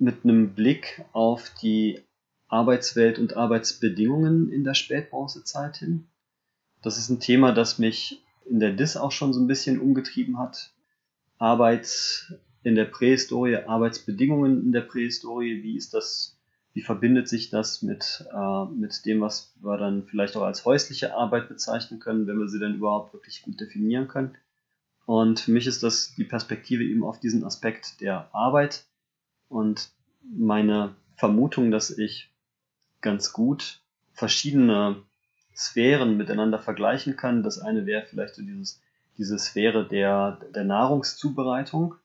[0.00, 2.00] mit einem Blick auf die
[2.48, 6.08] Arbeitswelt und Arbeitsbedingungen in der Spätbronzezeit hin.
[6.82, 10.38] Das ist ein Thema, das mich in der DIS auch schon so ein bisschen umgetrieben
[10.38, 10.72] hat.
[11.38, 16.36] Arbeit in der Prähistorie, Arbeitsbedingungen in der Prähistorie, wie ist das,
[16.72, 21.14] wie verbindet sich das mit, äh, mit dem, was wir dann vielleicht auch als häusliche
[21.14, 24.36] Arbeit bezeichnen können, wenn wir sie dann überhaupt wirklich gut definieren können.
[25.06, 28.84] Und für mich ist das die Perspektive eben auf diesen Aspekt der Arbeit
[29.50, 29.90] und
[30.22, 32.30] meine Vermutung, dass ich
[33.02, 33.80] ganz gut
[34.12, 35.02] verschiedene
[35.54, 37.42] Sphären miteinander vergleichen kann.
[37.42, 38.80] Das eine wäre vielleicht so dieses,
[39.18, 41.96] diese Sphäre der, der Nahrungszubereitung,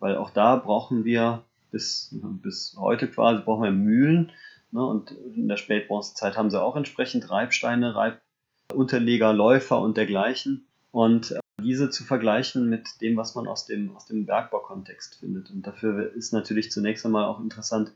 [0.00, 4.32] weil auch da brauchen wir bis, bis heute quasi brauchen wir Mühlen.
[4.72, 4.84] Ne?
[4.84, 10.66] Und in der Spätbronzezeit haben sie auch entsprechend Reibsteine, Reibunterleger, Läufer und dergleichen.
[10.90, 15.50] Und diese zu vergleichen mit dem, was man aus dem, aus dem Bergbaukontext findet.
[15.50, 17.92] Und dafür ist natürlich zunächst einmal auch interessant,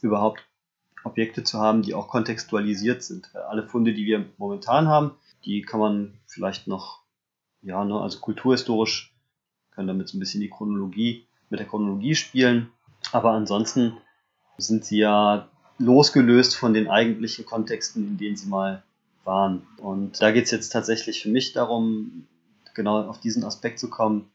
[0.00, 0.44] überhaupt
[1.04, 3.34] Objekte zu haben, die auch kontextualisiert sind.
[3.36, 5.12] Alle Funde, die wir momentan haben,
[5.44, 7.02] die kann man vielleicht noch,
[7.62, 9.14] ja, ne, also kulturhistorisch,
[9.70, 12.70] können damit so ein bisschen die Chronologie, mit der Chronologie spielen.
[13.12, 13.98] Aber ansonsten
[14.56, 15.48] sind sie ja
[15.78, 18.82] losgelöst von den eigentlichen Kontexten, in denen sie mal
[19.24, 19.66] waren.
[19.78, 22.26] Und da geht es jetzt tatsächlich für mich darum,
[22.74, 24.30] genau auf diesen Aspekt zu kommen,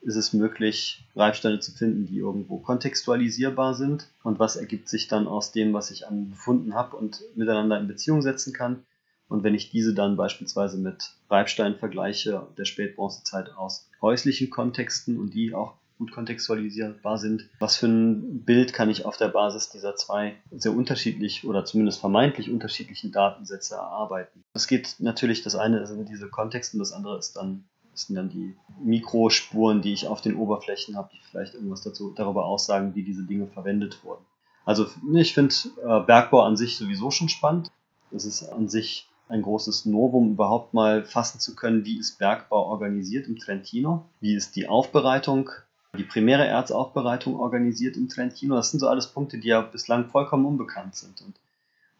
[0.00, 4.08] ist es möglich, Reibsteine zu finden, die irgendwo kontextualisierbar sind.
[4.22, 7.88] Und was ergibt sich dann aus dem, was ich an Befunden habe und miteinander in
[7.88, 8.84] Beziehung setzen kann.
[9.28, 15.34] Und wenn ich diese dann beispielsweise mit Reibsteinen vergleiche der Spätbronzezeit aus häuslichen Kontexten und
[15.34, 19.96] die auch gut kontextualisierbar sind, was für ein Bild kann ich auf der Basis dieser
[19.96, 24.42] zwei sehr unterschiedlich oder zumindest vermeintlich unterschiedlichen Datensätze erarbeiten.
[24.54, 27.66] Es geht natürlich, das eine sind diese Kontexte und das andere ist dann
[28.00, 32.12] das sind dann die Mikrospuren, die ich auf den Oberflächen habe, die vielleicht irgendwas dazu,
[32.16, 34.24] darüber aussagen, wie diese Dinge verwendet wurden.
[34.64, 37.70] Also ich finde äh, Bergbau an sich sowieso schon spannend.
[38.10, 42.66] Es ist an sich ein großes Novum, überhaupt mal fassen zu können, wie ist Bergbau
[42.66, 45.50] organisiert im Trentino, wie ist die Aufbereitung,
[45.98, 48.56] die primäre Erzaufbereitung organisiert im Trentino.
[48.56, 51.34] Das sind so alles Punkte, die ja bislang vollkommen unbekannt sind und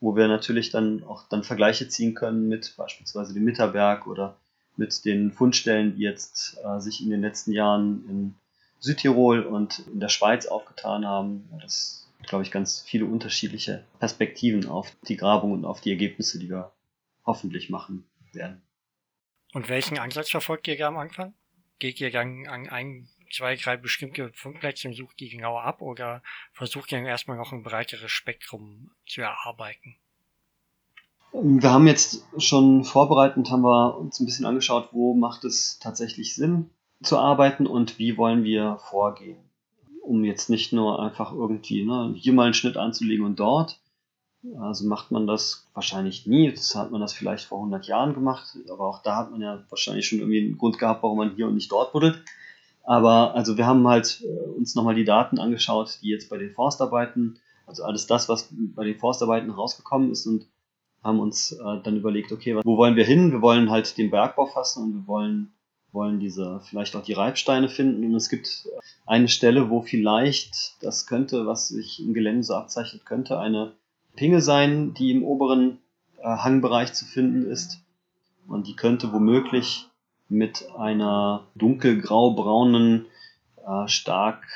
[0.01, 4.37] wo wir natürlich dann auch dann Vergleiche ziehen können mit beispielsweise dem Mitterberg oder
[4.81, 8.35] mit den Fundstellen, die jetzt äh, sich in den letzten Jahren in
[8.81, 11.49] Südtirol und in der Schweiz aufgetan haben.
[11.61, 16.49] Das glaube ich, ganz viele unterschiedliche Perspektiven auf die Grabung und auf die Ergebnisse, die
[16.49, 16.73] wir
[17.25, 18.63] hoffentlich machen werden.
[19.53, 21.35] Und welchen Ansatz verfolgt ihr am Anfang?
[21.79, 26.23] Geht ihr dann an ein, zwei, drei bestimmte Fundplätze und sucht die genauer ab oder
[26.53, 29.97] versucht ihr dann erstmal noch ein breiteres Spektrum zu erarbeiten?
[31.33, 36.35] Wir haben jetzt schon vorbereitend, haben wir uns ein bisschen angeschaut, wo macht es tatsächlich
[36.35, 36.71] Sinn
[37.03, 39.39] zu arbeiten und wie wollen wir vorgehen.
[40.03, 43.79] Um jetzt nicht nur einfach irgendwie ne, hier mal einen Schnitt anzulegen und dort.
[44.59, 46.51] Also macht man das wahrscheinlich nie.
[46.51, 49.63] Das hat man das vielleicht vor 100 Jahren gemacht, aber auch da hat man ja
[49.69, 52.25] wahrscheinlich schon irgendwie einen Grund gehabt, warum man hier und nicht dort buddelt.
[52.83, 56.53] Aber also wir haben halt äh, uns nochmal die Daten angeschaut, die jetzt bei den
[56.53, 60.47] Forstarbeiten, also alles das, was bei den Forstarbeiten rausgekommen ist und
[61.03, 63.33] haben uns äh, dann überlegt, okay, wo wollen wir hin?
[63.33, 65.53] Wir wollen halt den Bergbau fassen und wir wollen,
[65.93, 68.05] wollen diese, vielleicht auch die Reibsteine finden.
[68.05, 68.69] Und es gibt
[69.07, 73.73] eine Stelle, wo vielleicht, das könnte, was sich im Gelände so abzeichnet, könnte eine
[74.15, 75.79] Pinge sein, die im oberen
[76.19, 77.81] äh, Hangbereich zu finden ist.
[78.47, 79.87] Und die könnte womöglich
[80.29, 83.07] mit einer dunkelgrau-braunen,
[83.67, 84.47] äh, stark,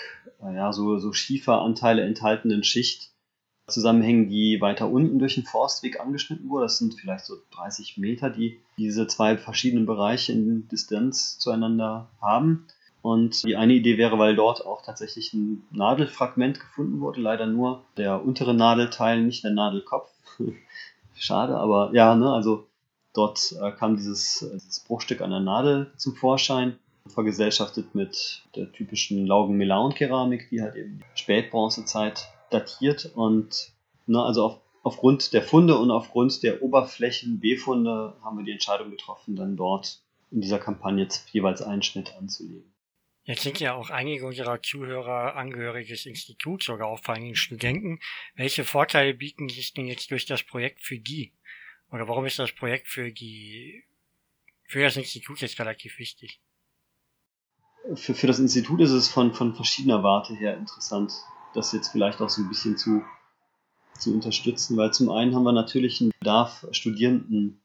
[0.43, 3.14] äh, ja, so, so Schieferanteile enthaltenen Schicht
[3.67, 6.67] zusammenhängen, die weiter unten durch den Forstweg angeschnitten wurde.
[6.67, 12.67] Das sind vielleicht so 30 Meter, die diese zwei verschiedenen Bereiche in Distanz zueinander haben.
[13.01, 17.85] Und die eine Idee wäre, weil dort auch tatsächlich ein Nadelfragment gefunden wurde, leider nur
[17.99, 20.11] der untere Nadelteil, nicht der Nadelkopf.
[21.15, 22.67] Schade, aber ja, ne, also
[23.13, 29.27] dort äh, kam dieses, dieses Bruchstück an der Nadel zum Vorschein, vergesellschaftet mit der typischen
[29.27, 33.73] Laugen-Melaun-Keramik, die halt eben Spätbronzezeit datiert und
[34.07, 39.37] ne, also auf, aufgrund der Funde und aufgrund der Oberflächen-Befunde haben wir die Entscheidung getroffen,
[39.37, 42.73] dann dort in dieser Kampagne jeweils einen Schnitt anzulegen.
[43.27, 47.99] Jetzt sind ja auch einige unserer Zuhörer Angehörige des Instituts oder auch vor allem Studenten.
[48.35, 51.33] Welche Vorteile bieten sich denn jetzt durch das Projekt für die?
[51.91, 53.85] Oder warum ist das Projekt für die,
[54.65, 56.41] für das Institut jetzt relativ wichtig?
[57.95, 61.15] Für, für das Institut ist es von, von verschiedener Warte her interessant
[61.55, 63.03] das jetzt vielleicht auch so ein bisschen zu,
[63.99, 67.61] zu unterstützen, weil zum einen haben wir natürlich einen Bedarf, Studierenden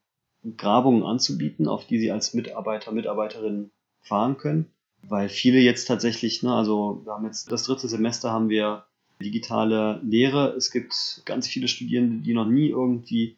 [0.56, 4.70] Grabungen anzubieten, auf die sie als Mitarbeiter, Mitarbeiterinnen fahren können,
[5.02, 8.84] weil viele jetzt tatsächlich, ne, also wir haben jetzt das dritte Semester haben wir
[9.20, 10.54] digitale Lehre.
[10.56, 13.36] Es gibt ganz viele Studierende, die noch nie irgendwie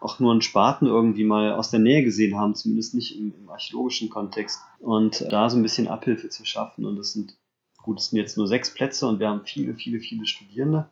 [0.00, 3.48] auch nur einen Spaten irgendwie mal aus der Nähe gesehen haben, zumindest nicht im, im
[3.48, 4.60] archäologischen Kontext.
[4.78, 6.84] Und da so ein bisschen Abhilfe zu schaffen.
[6.84, 7.36] Und das sind
[7.84, 10.88] Gut, es sind jetzt nur sechs Plätze und wir haben viele, viele, viele Studierende.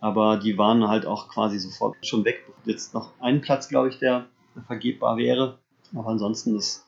[0.00, 2.44] Aber die waren halt auch quasi sofort schon weg.
[2.64, 4.26] Jetzt noch ein Platz, glaube ich, der
[4.66, 5.58] vergebbar wäre.
[5.94, 6.84] Aber ansonsten ist,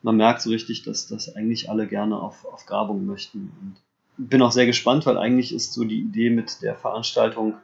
[0.00, 3.52] man merkt so richtig, dass das eigentlich alle gerne auf, auf Grabung möchten.
[3.60, 3.76] Und
[4.16, 7.56] bin auch sehr gespannt, weil eigentlich ist so die Idee mit der Veranstaltung,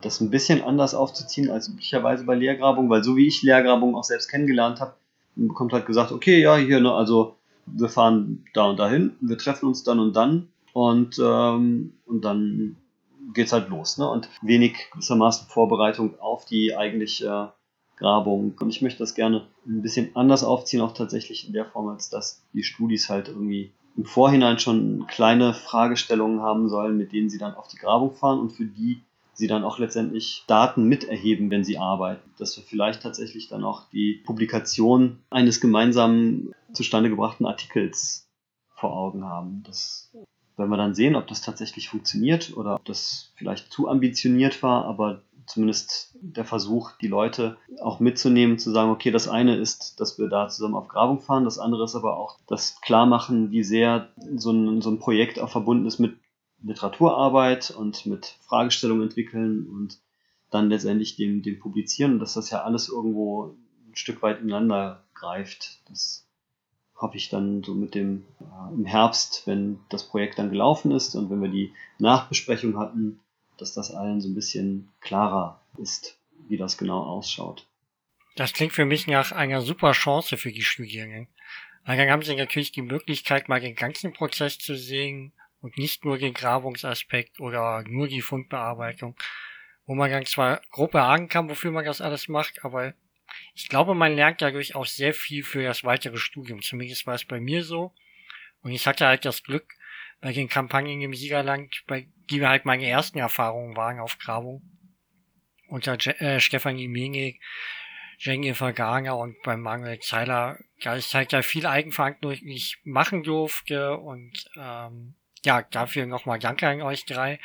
[0.00, 4.04] das ein bisschen anders aufzuziehen als üblicherweise bei Lehrgrabung, weil so wie ich Lehrgrabung auch
[4.04, 4.94] selbst kennengelernt habe,
[5.36, 7.37] bekommt halt gesagt, okay, ja, hier, ne, also
[7.74, 12.76] wir fahren da und dahin, wir treffen uns dann und dann und, ähm, und dann
[13.34, 13.98] geht's halt los.
[13.98, 14.08] Ne?
[14.08, 17.52] Und wenig gewissermaßen Vorbereitung auf die eigentliche
[17.96, 18.54] Grabung.
[18.58, 22.10] Und ich möchte das gerne ein bisschen anders aufziehen, auch tatsächlich in der Form, als
[22.10, 27.38] dass die Studis halt irgendwie im Vorhinein schon kleine Fragestellungen haben sollen, mit denen sie
[27.38, 29.02] dann auf die Grabung fahren und für die
[29.34, 32.30] sie dann auch letztendlich Daten miterheben, wenn sie arbeiten.
[32.38, 38.28] Dass wir vielleicht tatsächlich dann auch die Publikation eines gemeinsamen zustande gebrachten Artikels
[38.74, 39.62] vor Augen haben.
[39.64, 40.12] Das
[40.56, 44.84] werden wir dann sehen, ob das tatsächlich funktioniert oder ob das vielleicht zu ambitioniert war,
[44.84, 50.18] aber zumindest der Versuch, die Leute auch mitzunehmen, zu sagen, okay, das eine ist, dass
[50.18, 54.10] wir da zusammen auf Grabung fahren, das andere ist aber auch das Klarmachen, wie sehr
[54.36, 56.18] so ein, so ein Projekt auch verbunden ist mit
[56.62, 60.00] Literaturarbeit und mit Fragestellungen entwickeln und
[60.50, 63.54] dann letztendlich dem, dem Publizieren, dass das ja alles irgendwo
[63.86, 65.80] ein Stück weit ineinander greift.
[65.88, 66.27] Das
[66.98, 71.14] hoffe ich dann so mit dem äh, im Herbst, wenn das Projekt dann gelaufen ist
[71.14, 73.20] und wenn wir die Nachbesprechung hatten,
[73.56, 77.66] dass das allen so ein bisschen klarer ist, wie das genau ausschaut.
[78.36, 81.28] Das klingt für mich nach einer super Chance für die Studierenden.
[81.84, 86.04] Weil dann haben sie natürlich die Möglichkeit, mal den ganzen Prozess zu sehen und nicht
[86.04, 89.16] nur den Grabungsaspekt oder nur die Fundbearbeitung,
[89.86, 92.94] wo man dann zwar grob erahnen kann, wofür man das alles macht, aber
[93.58, 96.62] ich glaube, man lernt dadurch auch sehr viel für das weitere Studium.
[96.62, 97.92] Zumindest war es bei mir so.
[98.62, 99.74] Und ich hatte halt das Glück,
[100.20, 104.62] bei den Kampagnen im Siegerland, bei die halt meine ersten Erfahrungen waren auf Grabung,
[105.66, 107.40] unter Je äh, Stefanie Menig,
[108.18, 114.48] Jenny Verganger und beim Manuel Zeiler, da ich halt da viel eigenverantwortlich machen durfte und
[114.56, 117.40] ähm, ja, dafür nochmal Danke an euch drei.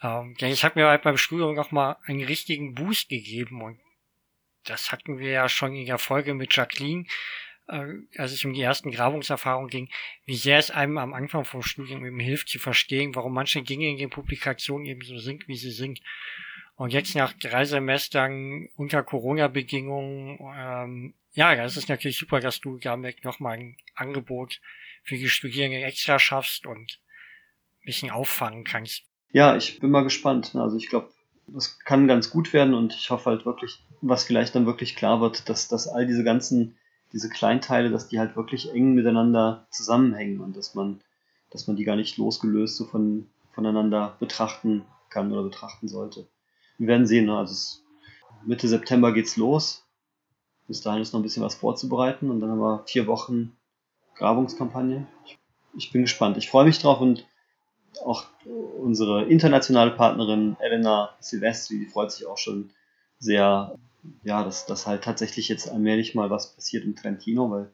[0.00, 3.80] Ähm, denn es hat mir halt beim Studium nochmal einen richtigen Boost gegeben und
[4.64, 7.06] das hatten wir ja schon in der Folge mit Jacqueline,
[7.68, 9.88] äh, als es um die ersten Grabungserfahrungen ging,
[10.26, 13.88] wie sehr es einem am Anfang vom Studium eben hilft zu verstehen, warum manche Dinge
[13.88, 16.00] in den Publikationen eben so sind, wie sie sind.
[16.76, 22.78] Und jetzt nach drei Semestern unter Corona-Bedingungen, ähm, ja, das ist natürlich super, dass du
[22.78, 24.60] damit nochmal ein Angebot
[25.02, 27.00] für die Studierenden extra schaffst und
[27.82, 29.04] ein bisschen auffangen kannst.
[29.32, 30.54] Ja, ich bin mal gespannt.
[30.54, 31.12] Also ich glaube,
[31.52, 35.20] das kann ganz gut werden und ich hoffe halt wirklich, was vielleicht dann wirklich klar
[35.20, 36.76] wird, dass, dass all diese ganzen,
[37.12, 41.00] diese Kleinteile, dass die halt wirklich eng miteinander zusammenhängen und dass man,
[41.50, 46.26] dass man die gar nicht losgelöst so von, voneinander betrachten kann oder betrachten sollte.
[46.78, 47.36] Wir werden sehen, ne?
[47.36, 47.84] also es,
[48.46, 49.84] Mitte September geht's los.
[50.66, 53.56] Bis dahin ist noch ein bisschen was vorzubereiten und dann haben wir vier Wochen
[54.14, 55.06] Grabungskampagne.
[55.26, 55.38] Ich,
[55.76, 56.36] ich bin gespannt.
[56.36, 57.26] Ich freue mich drauf und
[58.04, 58.26] auch
[58.78, 62.70] unsere internationale Partnerin Elena Silvestri, die freut sich auch schon
[63.18, 63.76] sehr,
[64.22, 67.70] ja, dass, dass halt tatsächlich jetzt allmählich mal was passiert in Trentino, weil,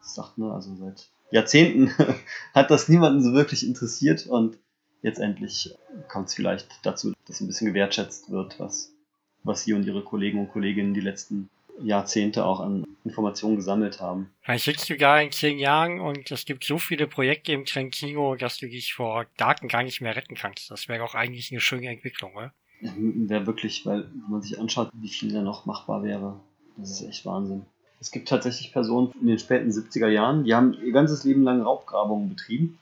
[0.00, 1.92] das sagt ne, also seit Jahrzehnten
[2.54, 4.58] hat das niemanden so wirklich interessiert und
[5.02, 5.74] jetzt endlich
[6.08, 8.92] kommt es vielleicht dazu, dass ein bisschen gewertschätzt wird, was,
[9.44, 11.48] was sie und ihre Kollegen und Kolleginnen die letzten
[11.82, 14.30] Jahrzehnte auch an Informationen gesammelt haben.
[14.42, 18.36] Vielleicht sitzt du gar in zehn Jahren und es gibt so viele Projekte im Trentino,
[18.36, 20.70] dass du dich vor Daten gar nicht mehr retten kannst.
[20.70, 22.52] Das wäre auch eigentlich eine schöne Entwicklung, oder?
[22.80, 26.40] Wäre wirklich, weil wenn man sich anschaut, wie viel da noch machbar wäre,
[26.76, 27.66] das ist echt Wahnsinn.
[28.00, 31.60] Es gibt tatsächlich Personen in den späten 70er Jahren, die haben ihr ganzes Leben lang
[31.60, 32.78] Raubgrabungen betrieben.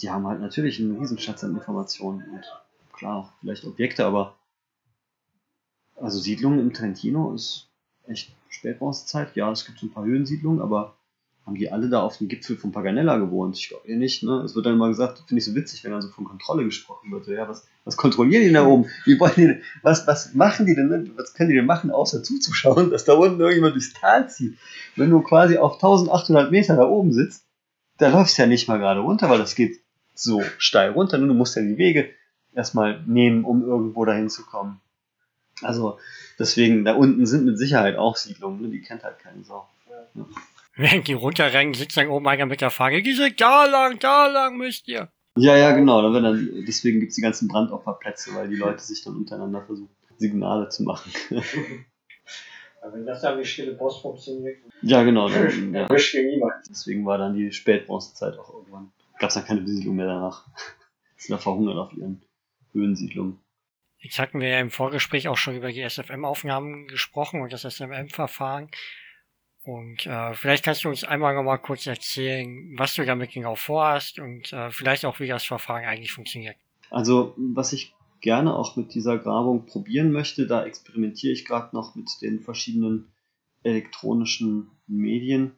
[0.00, 2.44] Die haben halt natürlich einen Riesenschatz an Informationen und
[2.92, 4.36] klar auch vielleicht Objekte, aber
[5.96, 7.67] also Siedlungen im Trentino ist
[8.08, 9.36] echt Spätbronzezeit.
[9.36, 10.94] Ja, es gibt so ein paar Höhensiedlungen, aber
[11.48, 13.56] haben die alle da auf dem Gipfel von Paganella gewohnt?
[13.56, 14.22] Ich glaube nicht.
[14.22, 14.42] Ne?
[14.44, 17.10] Es wird dann mal gesagt, finde ich so witzig, wenn dann so von Kontrolle gesprochen
[17.10, 17.26] wird.
[17.26, 18.84] Ja, was, was kontrollieren die da oben?
[19.06, 20.88] Wie wollen die, was, was machen die denn?
[20.88, 21.10] Ne?
[21.16, 24.58] Was können die denn machen, außer zuzuschauen, dass da unten irgendjemand durchs Tal zieht?
[24.94, 27.46] Wenn du quasi auf 1800 Meter da oben sitzt,
[27.96, 29.80] da läufst du ja nicht mal gerade runter, weil das geht
[30.14, 31.16] so steil runter.
[31.16, 32.10] Du musst ja die Wege
[32.54, 34.82] erstmal nehmen, um irgendwo dahin zu kommen.
[35.62, 35.98] Also
[36.38, 38.68] deswegen, da unten sind mit Sicherheit auch Siedlungen, ne?
[38.68, 39.68] die kennt halt keine Sau.
[40.14, 40.24] Ja.
[40.76, 44.56] Während die runterrennen, sitzt dann oben einer mit der Frage, diese da lang, da lang
[44.56, 45.08] müsst ihr.
[45.36, 46.02] Ja, ja, genau.
[46.02, 49.90] Dann, dann, deswegen gibt es die ganzen Brandopferplätze, weil die Leute sich dann untereinander versuchen,
[50.16, 51.12] Signale zu machen.
[52.92, 54.58] wenn das dann wie stille Post funktioniert.
[54.82, 55.28] Ja, genau.
[55.28, 55.86] Dann, ja.
[55.88, 56.54] niemand.
[56.68, 58.90] Deswegen war dann die Spätbronzezeit auch irgendwann.
[59.18, 60.46] Gab es dann keine Besiedlung mehr danach.
[61.16, 62.22] Sind da verhungert auf ihren
[62.72, 63.38] Höhensiedlungen.
[64.00, 68.70] Jetzt hatten wir ja im Vorgespräch auch schon über die SFM-Aufnahmen gesprochen und das SFM-Verfahren.
[69.64, 73.54] Und äh, vielleicht kannst du uns einmal noch mal kurz erzählen, was du damit genau
[73.54, 76.56] vorhast und äh, vielleicht auch, wie das Verfahren eigentlich funktioniert.
[76.90, 81.94] Also, was ich gerne auch mit dieser Grabung probieren möchte, da experimentiere ich gerade noch
[81.94, 83.12] mit den verschiedenen
[83.62, 85.52] elektronischen Medien,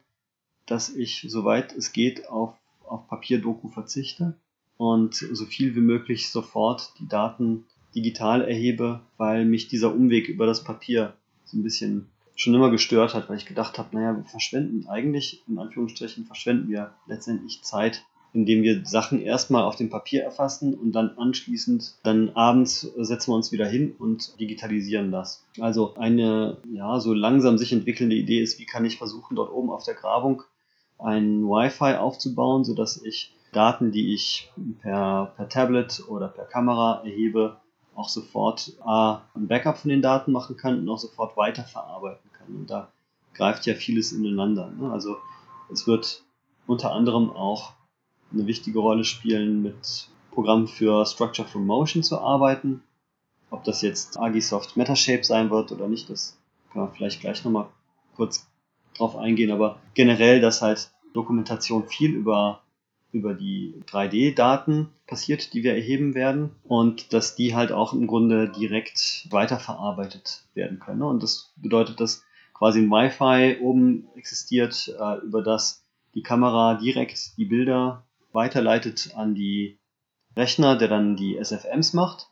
[0.65, 4.37] dass ich, soweit es geht, auf, auf Papierdoku verzichte
[4.77, 10.45] und so viel wie möglich sofort die Daten digital erhebe, weil mich dieser Umweg über
[10.45, 11.13] das Papier
[11.45, 15.43] so ein bisschen schon immer gestört hat, weil ich gedacht habe, naja, wir verschwenden eigentlich,
[15.47, 20.93] in Anführungsstrichen, verschwenden wir letztendlich Zeit, indem wir Sachen erstmal auf dem Papier erfassen und
[20.93, 25.45] dann anschließend, dann abends setzen wir uns wieder hin und digitalisieren das.
[25.59, 29.69] Also eine, ja, so langsam sich entwickelnde Idee ist, wie kann ich versuchen, dort oben
[29.69, 30.43] auf der Grabung
[30.97, 34.49] ein Wi-Fi aufzubauen, sodass ich Daten, die ich
[34.81, 37.57] per, per Tablet oder per Kamera erhebe,
[37.95, 42.55] auch sofort A, ein Backup von den Daten machen kann und auch sofort weiterverarbeiten kann.
[42.55, 42.91] Und da
[43.33, 44.71] greift ja vieles ineinander.
[44.71, 44.91] Ne?
[44.91, 45.17] Also
[45.71, 46.23] es wird
[46.67, 47.73] unter anderem auch
[48.31, 52.83] eine wichtige Rolle spielen, mit Programmen für Structure from Motion zu arbeiten.
[53.49, 56.37] Ob das jetzt Agisoft Metashape sein wird oder nicht, das
[56.71, 57.67] kann man vielleicht gleich nochmal
[58.15, 58.47] kurz
[58.97, 59.51] drauf eingehen.
[59.51, 62.61] Aber generell, dass halt Dokumentation viel über
[63.11, 68.49] über die 3D-Daten passiert, die wir erheben werden und dass die halt auch im Grunde
[68.49, 71.01] direkt weiterverarbeitet werden können.
[71.01, 77.37] Und das bedeutet, dass quasi ein Wi-Fi oben existiert, äh, über das die Kamera direkt
[77.37, 79.79] die Bilder weiterleitet an die
[80.35, 82.29] Rechner, der dann die SFMs macht,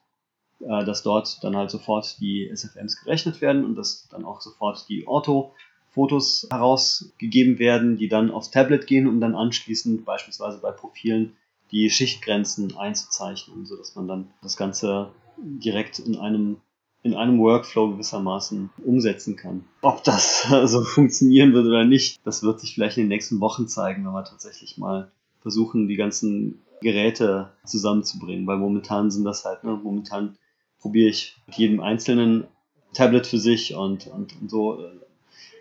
[0.62, 4.88] äh, dass dort dann halt sofort die SFMs gerechnet werden und dass dann auch sofort
[4.88, 5.54] die Ortho
[5.92, 11.36] Fotos herausgegeben werden, die dann aufs Tablet gehen, um dann anschließend beispielsweise bei Profilen
[11.72, 16.58] die Schichtgrenzen einzuzeichnen, sodass man dann das Ganze direkt in einem
[17.02, 19.64] in einem Workflow gewissermaßen umsetzen kann.
[19.82, 23.68] Ob das so funktionieren wird oder nicht, das wird sich vielleicht in den nächsten Wochen
[23.68, 25.10] zeigen, wenn wir tatsächlich mal
[25.42, 30.38] versuchen, die ganzen Geräte zusammenzubringen, weil momentan sind das halt, ne, momentan
[30.80, 32.46] probiere ich mit jedem einzelnen
[32.94, 34.90] Tablet für sich und, und, und so äh,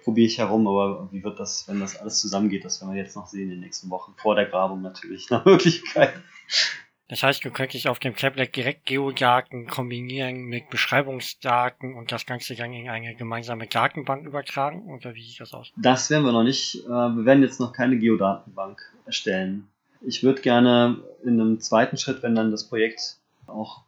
[0.08, 3.14] probiere ich herum, aber wie wird das, wenn das alles zusammengeht, das werden wir jetzt
[3.14, 4.14] noch sehen in den nächsten Wochen.
[4.16, 6.14] Vor der Grabung natürlich, nach Möglichkeit.
[7.08, 12.54] Das heißt, du könntest auf dem Tablet direkt Geodaten kombinieren mit Beschreibungsdaten und das Ganze
[12.54, 14.86] dann in eine gemeinsame Datenbank übertragen?
[14.94, 15.74] Oder wie sieht das aus?
[15.76, 16.76] Das werden wir noch nicht.
[16.86, 19.68] Äh, wir werden jetzt noch keine Geodatenbank erstellen.
[20.00, 23.82] Ich würde gerne in einem zweiten Schritt, wenn dann das Projekt auch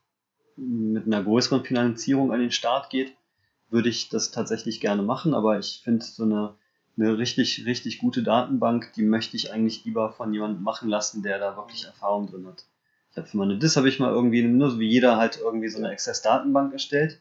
[0.59, 3.15] mit einer größeren Finanzierung an den Start geht,
[3.71, 6.55] würde ich das tatsächlich gerne machen, aber ich finde so eine,
[6.97, 11.39] eine richtig, richtig gute Datenbank, die möchte ich eigentlich lieber von jemandem machen lassen, der
[11.39, 12.65] da wirklich Erfahrung drin hat.
[13.11, 15.69] Ich habe für meine DIS habe ich mal irgendwie, nur so wie jeder halt irgendwie
[15.69, 17.21] so eine Access-Datenbank erstellt.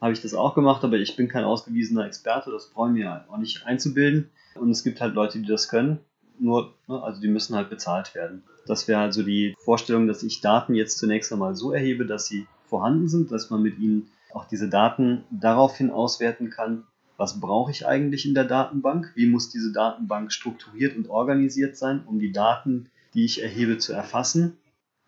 [0.00, 3.38] Habe ich das auch gemacht, aber ich bin kein ausgewiesener Experte, das brauchen wir auch
[3.38, 4.30] nicht einzubilden.
[4.56, 6.00] Und es gibt halt Leute, die das können.
[6.38, 8.42] Nur, ne, also die müssen halt bezahlt werden.
[8.66, 12.46] Das wäre also die Vorstellung, dass ich Daten jetzt zunächst einmal so erhebe, dass sie
[12.66, 16.84] vorhanden sind, dass man mit ihnen auch diese Daten daraufhin auswerten kann,
[17.16, 22.02] was brauche ich eigentlich in der Datenbank, wie muss diese Datenbank strukturiert und organisiert sein,
[22.06, 24.58] um die Daten, die ich erhebe, zu erfassen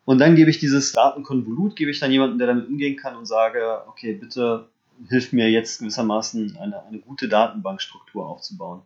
[0.06, 3.26] und dann gebe ich dieses Datenkonvolut, gebe ich dann jemanden, der damit umgehen kann und
[3.26, 4.68] sage, okay, bitte
[5.08, 8.82] hilf mir jetzt gewissermaßen eine, eine gute Datenbankstruktur aufzubauen,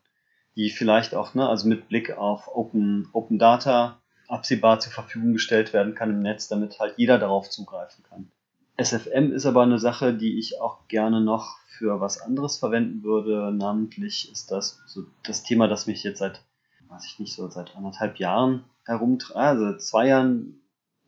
[0.57, 5.75] die vielleicht auch, ne, also mit Blick auf Open, Open Data absehbar zur Verfügung gestellt
[5.75, 8.33] werden kann im Netz, damit halt jeder darauf zugreifen kann.
[8.77, 13.53] SFM ist aber eine Sache, die ich auch gerne noch für was anderes verwenden würde.
[13.53, 16.43] Namentlich ist das so das Thema, das mich jetzt seit,
[16.89, 20.61] weiß ich nicht, so seit anderthalb Jahren herumtreibt, also zwei Jahren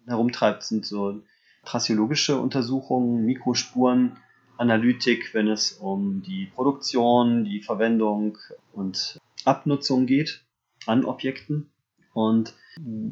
[0.06, 1.22] herumtreibt, sind so
[1.64, 4.16] trassiologische Untersuchungen, Mikrospuren,
[4.58, 8.38] Analytik, wenn es um die Produktion, die Verwendung
[8.72, 10.44] und Abnutzung geht
[10.86, 11.70] an Objekten.
[12.14, 12.54] Und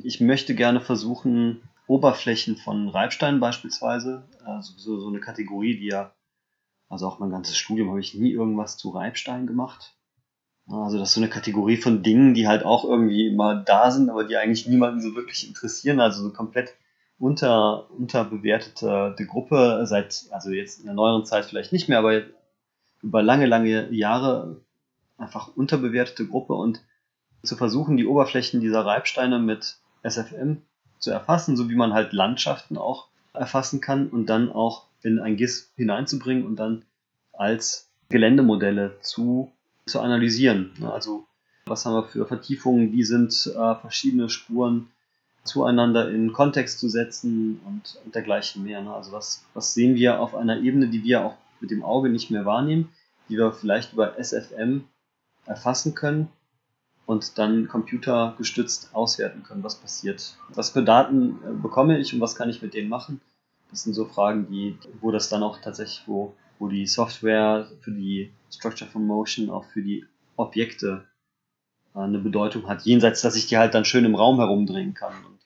[0.03, 6.15] ich möchte gerne versuchen, Oberflächen von Reibsteinen beispielsweise, also so, so eine Kategorie, die ja,
[6.89, 9.97] also auch mein ganzes Studium habe ich nie irgendwas zu Reibstein gemacht.
[10.69, 14.09] Also das ist so eine Kategorie von Dingen, die halt auch irgendwie immer da sind,
[14.09, 15.99] aber die eigentlich niemanden so wirklich interessieren.
[15.99, 16.77] Also so komplett
[17.19, 22.23] unter, unterbewertete Gruppe seit, also jetzt in der neueren Zeit vielleicht nicht mehr, aber
[23.03, 24.61] über lange, lange Jahre
[25.19, 26.85] einfach unterbewertete Gruppe und
[27.43, 30.63] zu versuchen, die Oberflächen dieser Reibsteine mit SFM
[31.01, 35.37] zu erfassen, so wie man halt Landschaften auch erfassen kann und dann auch in ein
[35.37, 36.85] GIS hineinzubringen und dann
[37.33, 39.51] als Geländemodelle zu,
[39.87, 40.73] zu analysieren.
[40.83, 41.27] Also
[41.67, 44.89] was haben wir für Vertiefungen, wie sind äh, verschiedene Spuren
[45.45, 48.83] zueinander in Kontext zu setzen und, und dergleichen mehr.
[48.83, 48.93] Ne?
[48.93, 52.31] Also was, was sehen wir auf einer Ebene, die wir auch mit dem Auge nicht
[52.31, 52.91] mehr wahrnehmen,
[53.29, 54.85] die wir vielleicht über SFM
[55.47, 56.29] erfassen können
[57.11, 60.37] und dann computergestützt auswerten können, was passiert.
[60.51, 63.21] Was für Daten äh, bekomme ich und was kann ich mit denen machen?
[63.69, 67.91] Das sind so Fragen, die, wo das dann auch tatsächlich, wo, wo die Software für
[67.91, 70.07] die Structure from Motion, auch für die
[70.37, 71.05] Objekte
[71.97, 75.15] äh, eine Bedeutung hat, jenseits, dass ich die halt dann schön im Raum herumdrehen kann
[75.27, 75.41] und,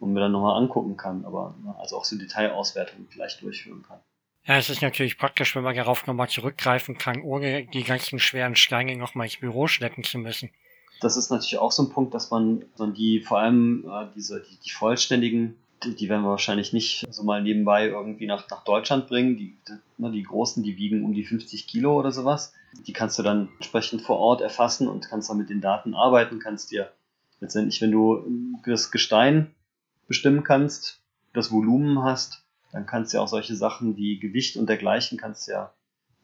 [0.00, 4.00] und mir dann nochmal angucken kann, aber also auch so Detailauswertungen vielleicht durchführen kann.
[4.46, 8.56] Ja, es ist natürlich praktisch, wenn man darauf nochmal zurückgreifen kann, ohne die ganzen schweren
[8.56, 10.50] Steine nochmal ins Büro schleppen zu müssen.
[11.00, 14.40] Das ist natürlich auch so ein Punkt, dass man, man die vor allem äh, diese
[14.40, 18.64] die, die vollständigen die, die werden wir wahrscheinlich nicht so mal nebenbei irgendwie nach, nach
[18.64, 19.36] Deutschland bringen.
[19.36, 19.56] Die,
[19.98, 22.52] ne, die großen, die wiegen um die 50 Kilo oder sowas.
[22.86, 26.38] Die kannst du dann entsprechend vor Ort erfassen und kannst dann mit den Daten arbeiten,
[26.38, 26.90] kannst dir
[27.40, 28.24] letztendlich, wenn du
[28.64, 29.54] das Gestein
[30.08, 31.00] bestimmen kannst,
[31.32, 32.42] das Volumen hast,
[32.72, 35.72] dann kannst du ja auch solche Sachen wie Gewicht und dergleichen kannst du ja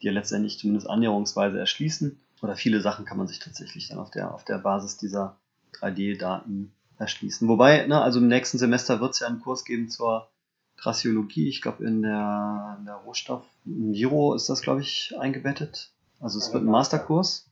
[0.01, 2.19] dir letztendlich zumindest annäherungsweise erschließen.
[2.41, 5.37] Oder viele Sachen kann man sich tatsächlich dann auf der, auf der Basis dieser
[5.79, 7.47] 3D-Daten erschließen.
[7.47, 10.29] Wobei, ne, also im nächsten Semester wird es ja einen Kurs geben zur
[10.77, 11.47] Trassiologie.
[11.47, 15.91] Ich glaube, in der, in der Rohstoff Viro ist das, glaube ich, eingebettet.
[16.19, 17.49] Also es wird ein Masterkurs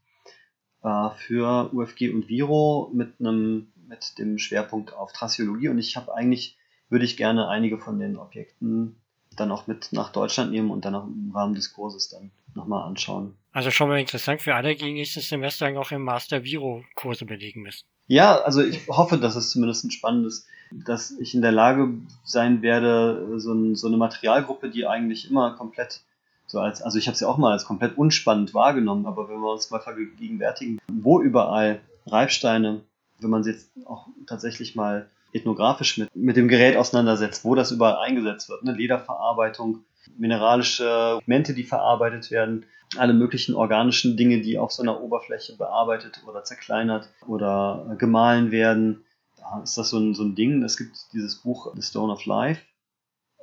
[0.84, 5.70] äh, für UFG und Viro mit einem mit dem Schwerpunkt auf Trassiologie.
[5.70, 6.58] Und ich habe eigentlich,
[6.90, 8.96] würde ich gerne einige von den Objekten
[9.36, 12.88] dann auch mit nach Deutschland nehmen und dann auch im Rahmen des Kurses dann nochmal
[12.88, 13.36] anschauen.
[13.52, 17.64] Also schon mal interessant für alle, die nächstes Semester noch im Master Viro Kurse belegen
[17.64, 17.86] müssen.
[18.08, 21.94] Ja, also ich hoffe, dass es zumindest ein spannendes, dass ich in der Lage
[22.24, 26.02] sein werde, so, ein, so eine Materialgruppe, die eigentlich immer komplett
[26.50, 29.52] so als, also ich habe sie auch mal als komplett unspannend wahrgenommen, aber wenn wir
[29.52, 32.82] uns mal vergegenwärtigen, wo überall Reibsteine,
[33.20, 37.72] wenn man sie jetzt auch tatsächlich mal ethnografisch mit, mit dem Gerät auseinandersetzt, wo das
[37.72, 38.72] überall eingesetzt wird, ne?
[38.72, 39.84] Lederverarbeitung,
[40.18, 42.66] mineralische Pigmente, die verarbeitet werden,
[42.98, 49.06] alle möglichen organischen Dinge, die auf so einer Oberfläche bearbeitet oder zerkleinert oder gemahlen werden.
[49.38, 50.64] Da ist das so ein, so ein Ding.
[50.64, 52.62] Es gibt dieses Buch The Stone of Life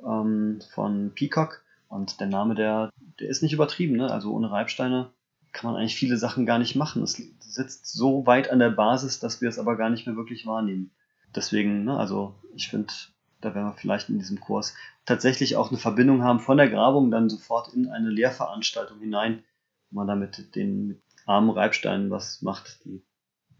[0.05, 3.97] ähm, von Peacock und der Name der der ist nicht übertrieben.
[3.97, 4.11] Ne?
[4.11, 5.11] Also ohne Reibsteine
[5.51, 7.01] kann man eigentlich viele Sachen gar nicht machen.
[7.03, 10.45] Es sitzt so weit an der Basis, dass wir es aber gar nicht mehr wirklich
[10.45, 10.91] wahrnehmen.
[11.35, 12.93] Deswegen, ne, also ich finde,
[13.41, 14.75] da werden wir vielleicht in diesem Kurs
[15.05, 19.43] tatsächlich auch eine Verbindung haben von der Grabung dann sofort in eine Lehrveranstaltung hinein,
[19.89, 23.01] wo man da mit den mit armen Reibsteinen was macht, die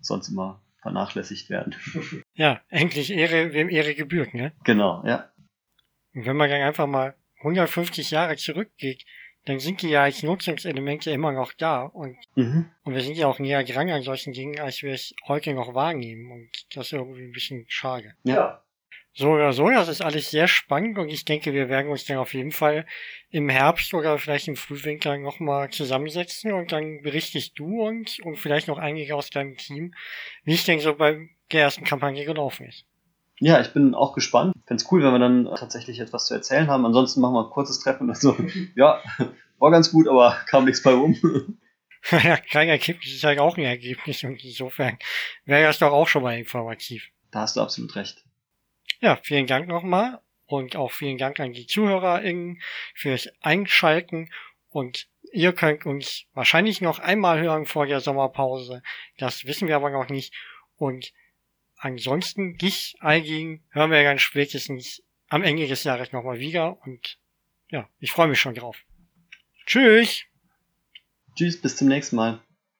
[0.01, 1.75] sonst immer vernachlässigt werden.
[2.33, 4.53] Ja, endlich Ehre, wem Ehre gebührt, ne?
[4.63, 5.31] Genau, ja.
[6.13, 9.03] Und wenn man dann einfach mal 150 Jahre zurückgeht,
[9.45, 12.69] dann sind die ja als Nutzungselemente immer noch da und, Mhm.
[12.83, 15.73] und wir sind ja auch näher dran an solchen Dingen, als wir es heute noch
[15.73, 18.13] wahrnehmen und das ist irgendwie ein bisschen schade.
[18.23, 18.61] Ja.
[19.19, 22.17] So oder so, das ist alles sehr spannend und ich denke, wir werden uns dann
[22.17, 22.85] auf jeden Fall
[23.31, 28.67] im Herbst oder vielleicht im Frühwinter nochmal zusammensetzen und dann berichtest du uns und vielleicht
[28.67, 29.95] noch einige aus deinem Team,
[30.43, 32.85] wie es denn so bei der ersten Kampagne gelaufen ist.
[33.39, 34.53] Ja, ich bin auch gespannt.
[34.67, 36.85] Fände es cool, wenn wir dann tatsächlich etwas zu erzählen haben.
[36.85, 38.37] Ansonsten machen wir ein kurzes Treffen und so.
[38.75, 39.01] Ja,
[39.57, 41.17] war ganz gut, aber kam nichts bei rum.
[42.11, 44.99] ja, kein Ergebnis ist halt auch ein Ergebnis und insofern
[45.45, 47.09] wäre das doch auch schon mal informativ.
[47.31, 48.26] Da hast du absolut recht.
[48.99, 52.61] Ja, vielen Dank nochmal und auch vielen Dank an die ZuhörerInnen
[52.95, 54.29] fürs Einschalten
[54.69, 58.81] und ihr könnt uns wahrscheinlich noch einmal hören vor der Sommerpause.
[59.17, 60.33] Das wissen wir aber noch nicht
[60.77, 61.13] und
[61.77, 67.19] ansonsten dich, Einging, hören wir dann spätestens am Ende des Jahres nochmal wieder und
[67.69, 68.77] ja, ich freue mich schon drauf.
[69.65, 70.23] Tschüss!
[71.35, 72.41] Tschüss, bis zum nächsten Mal.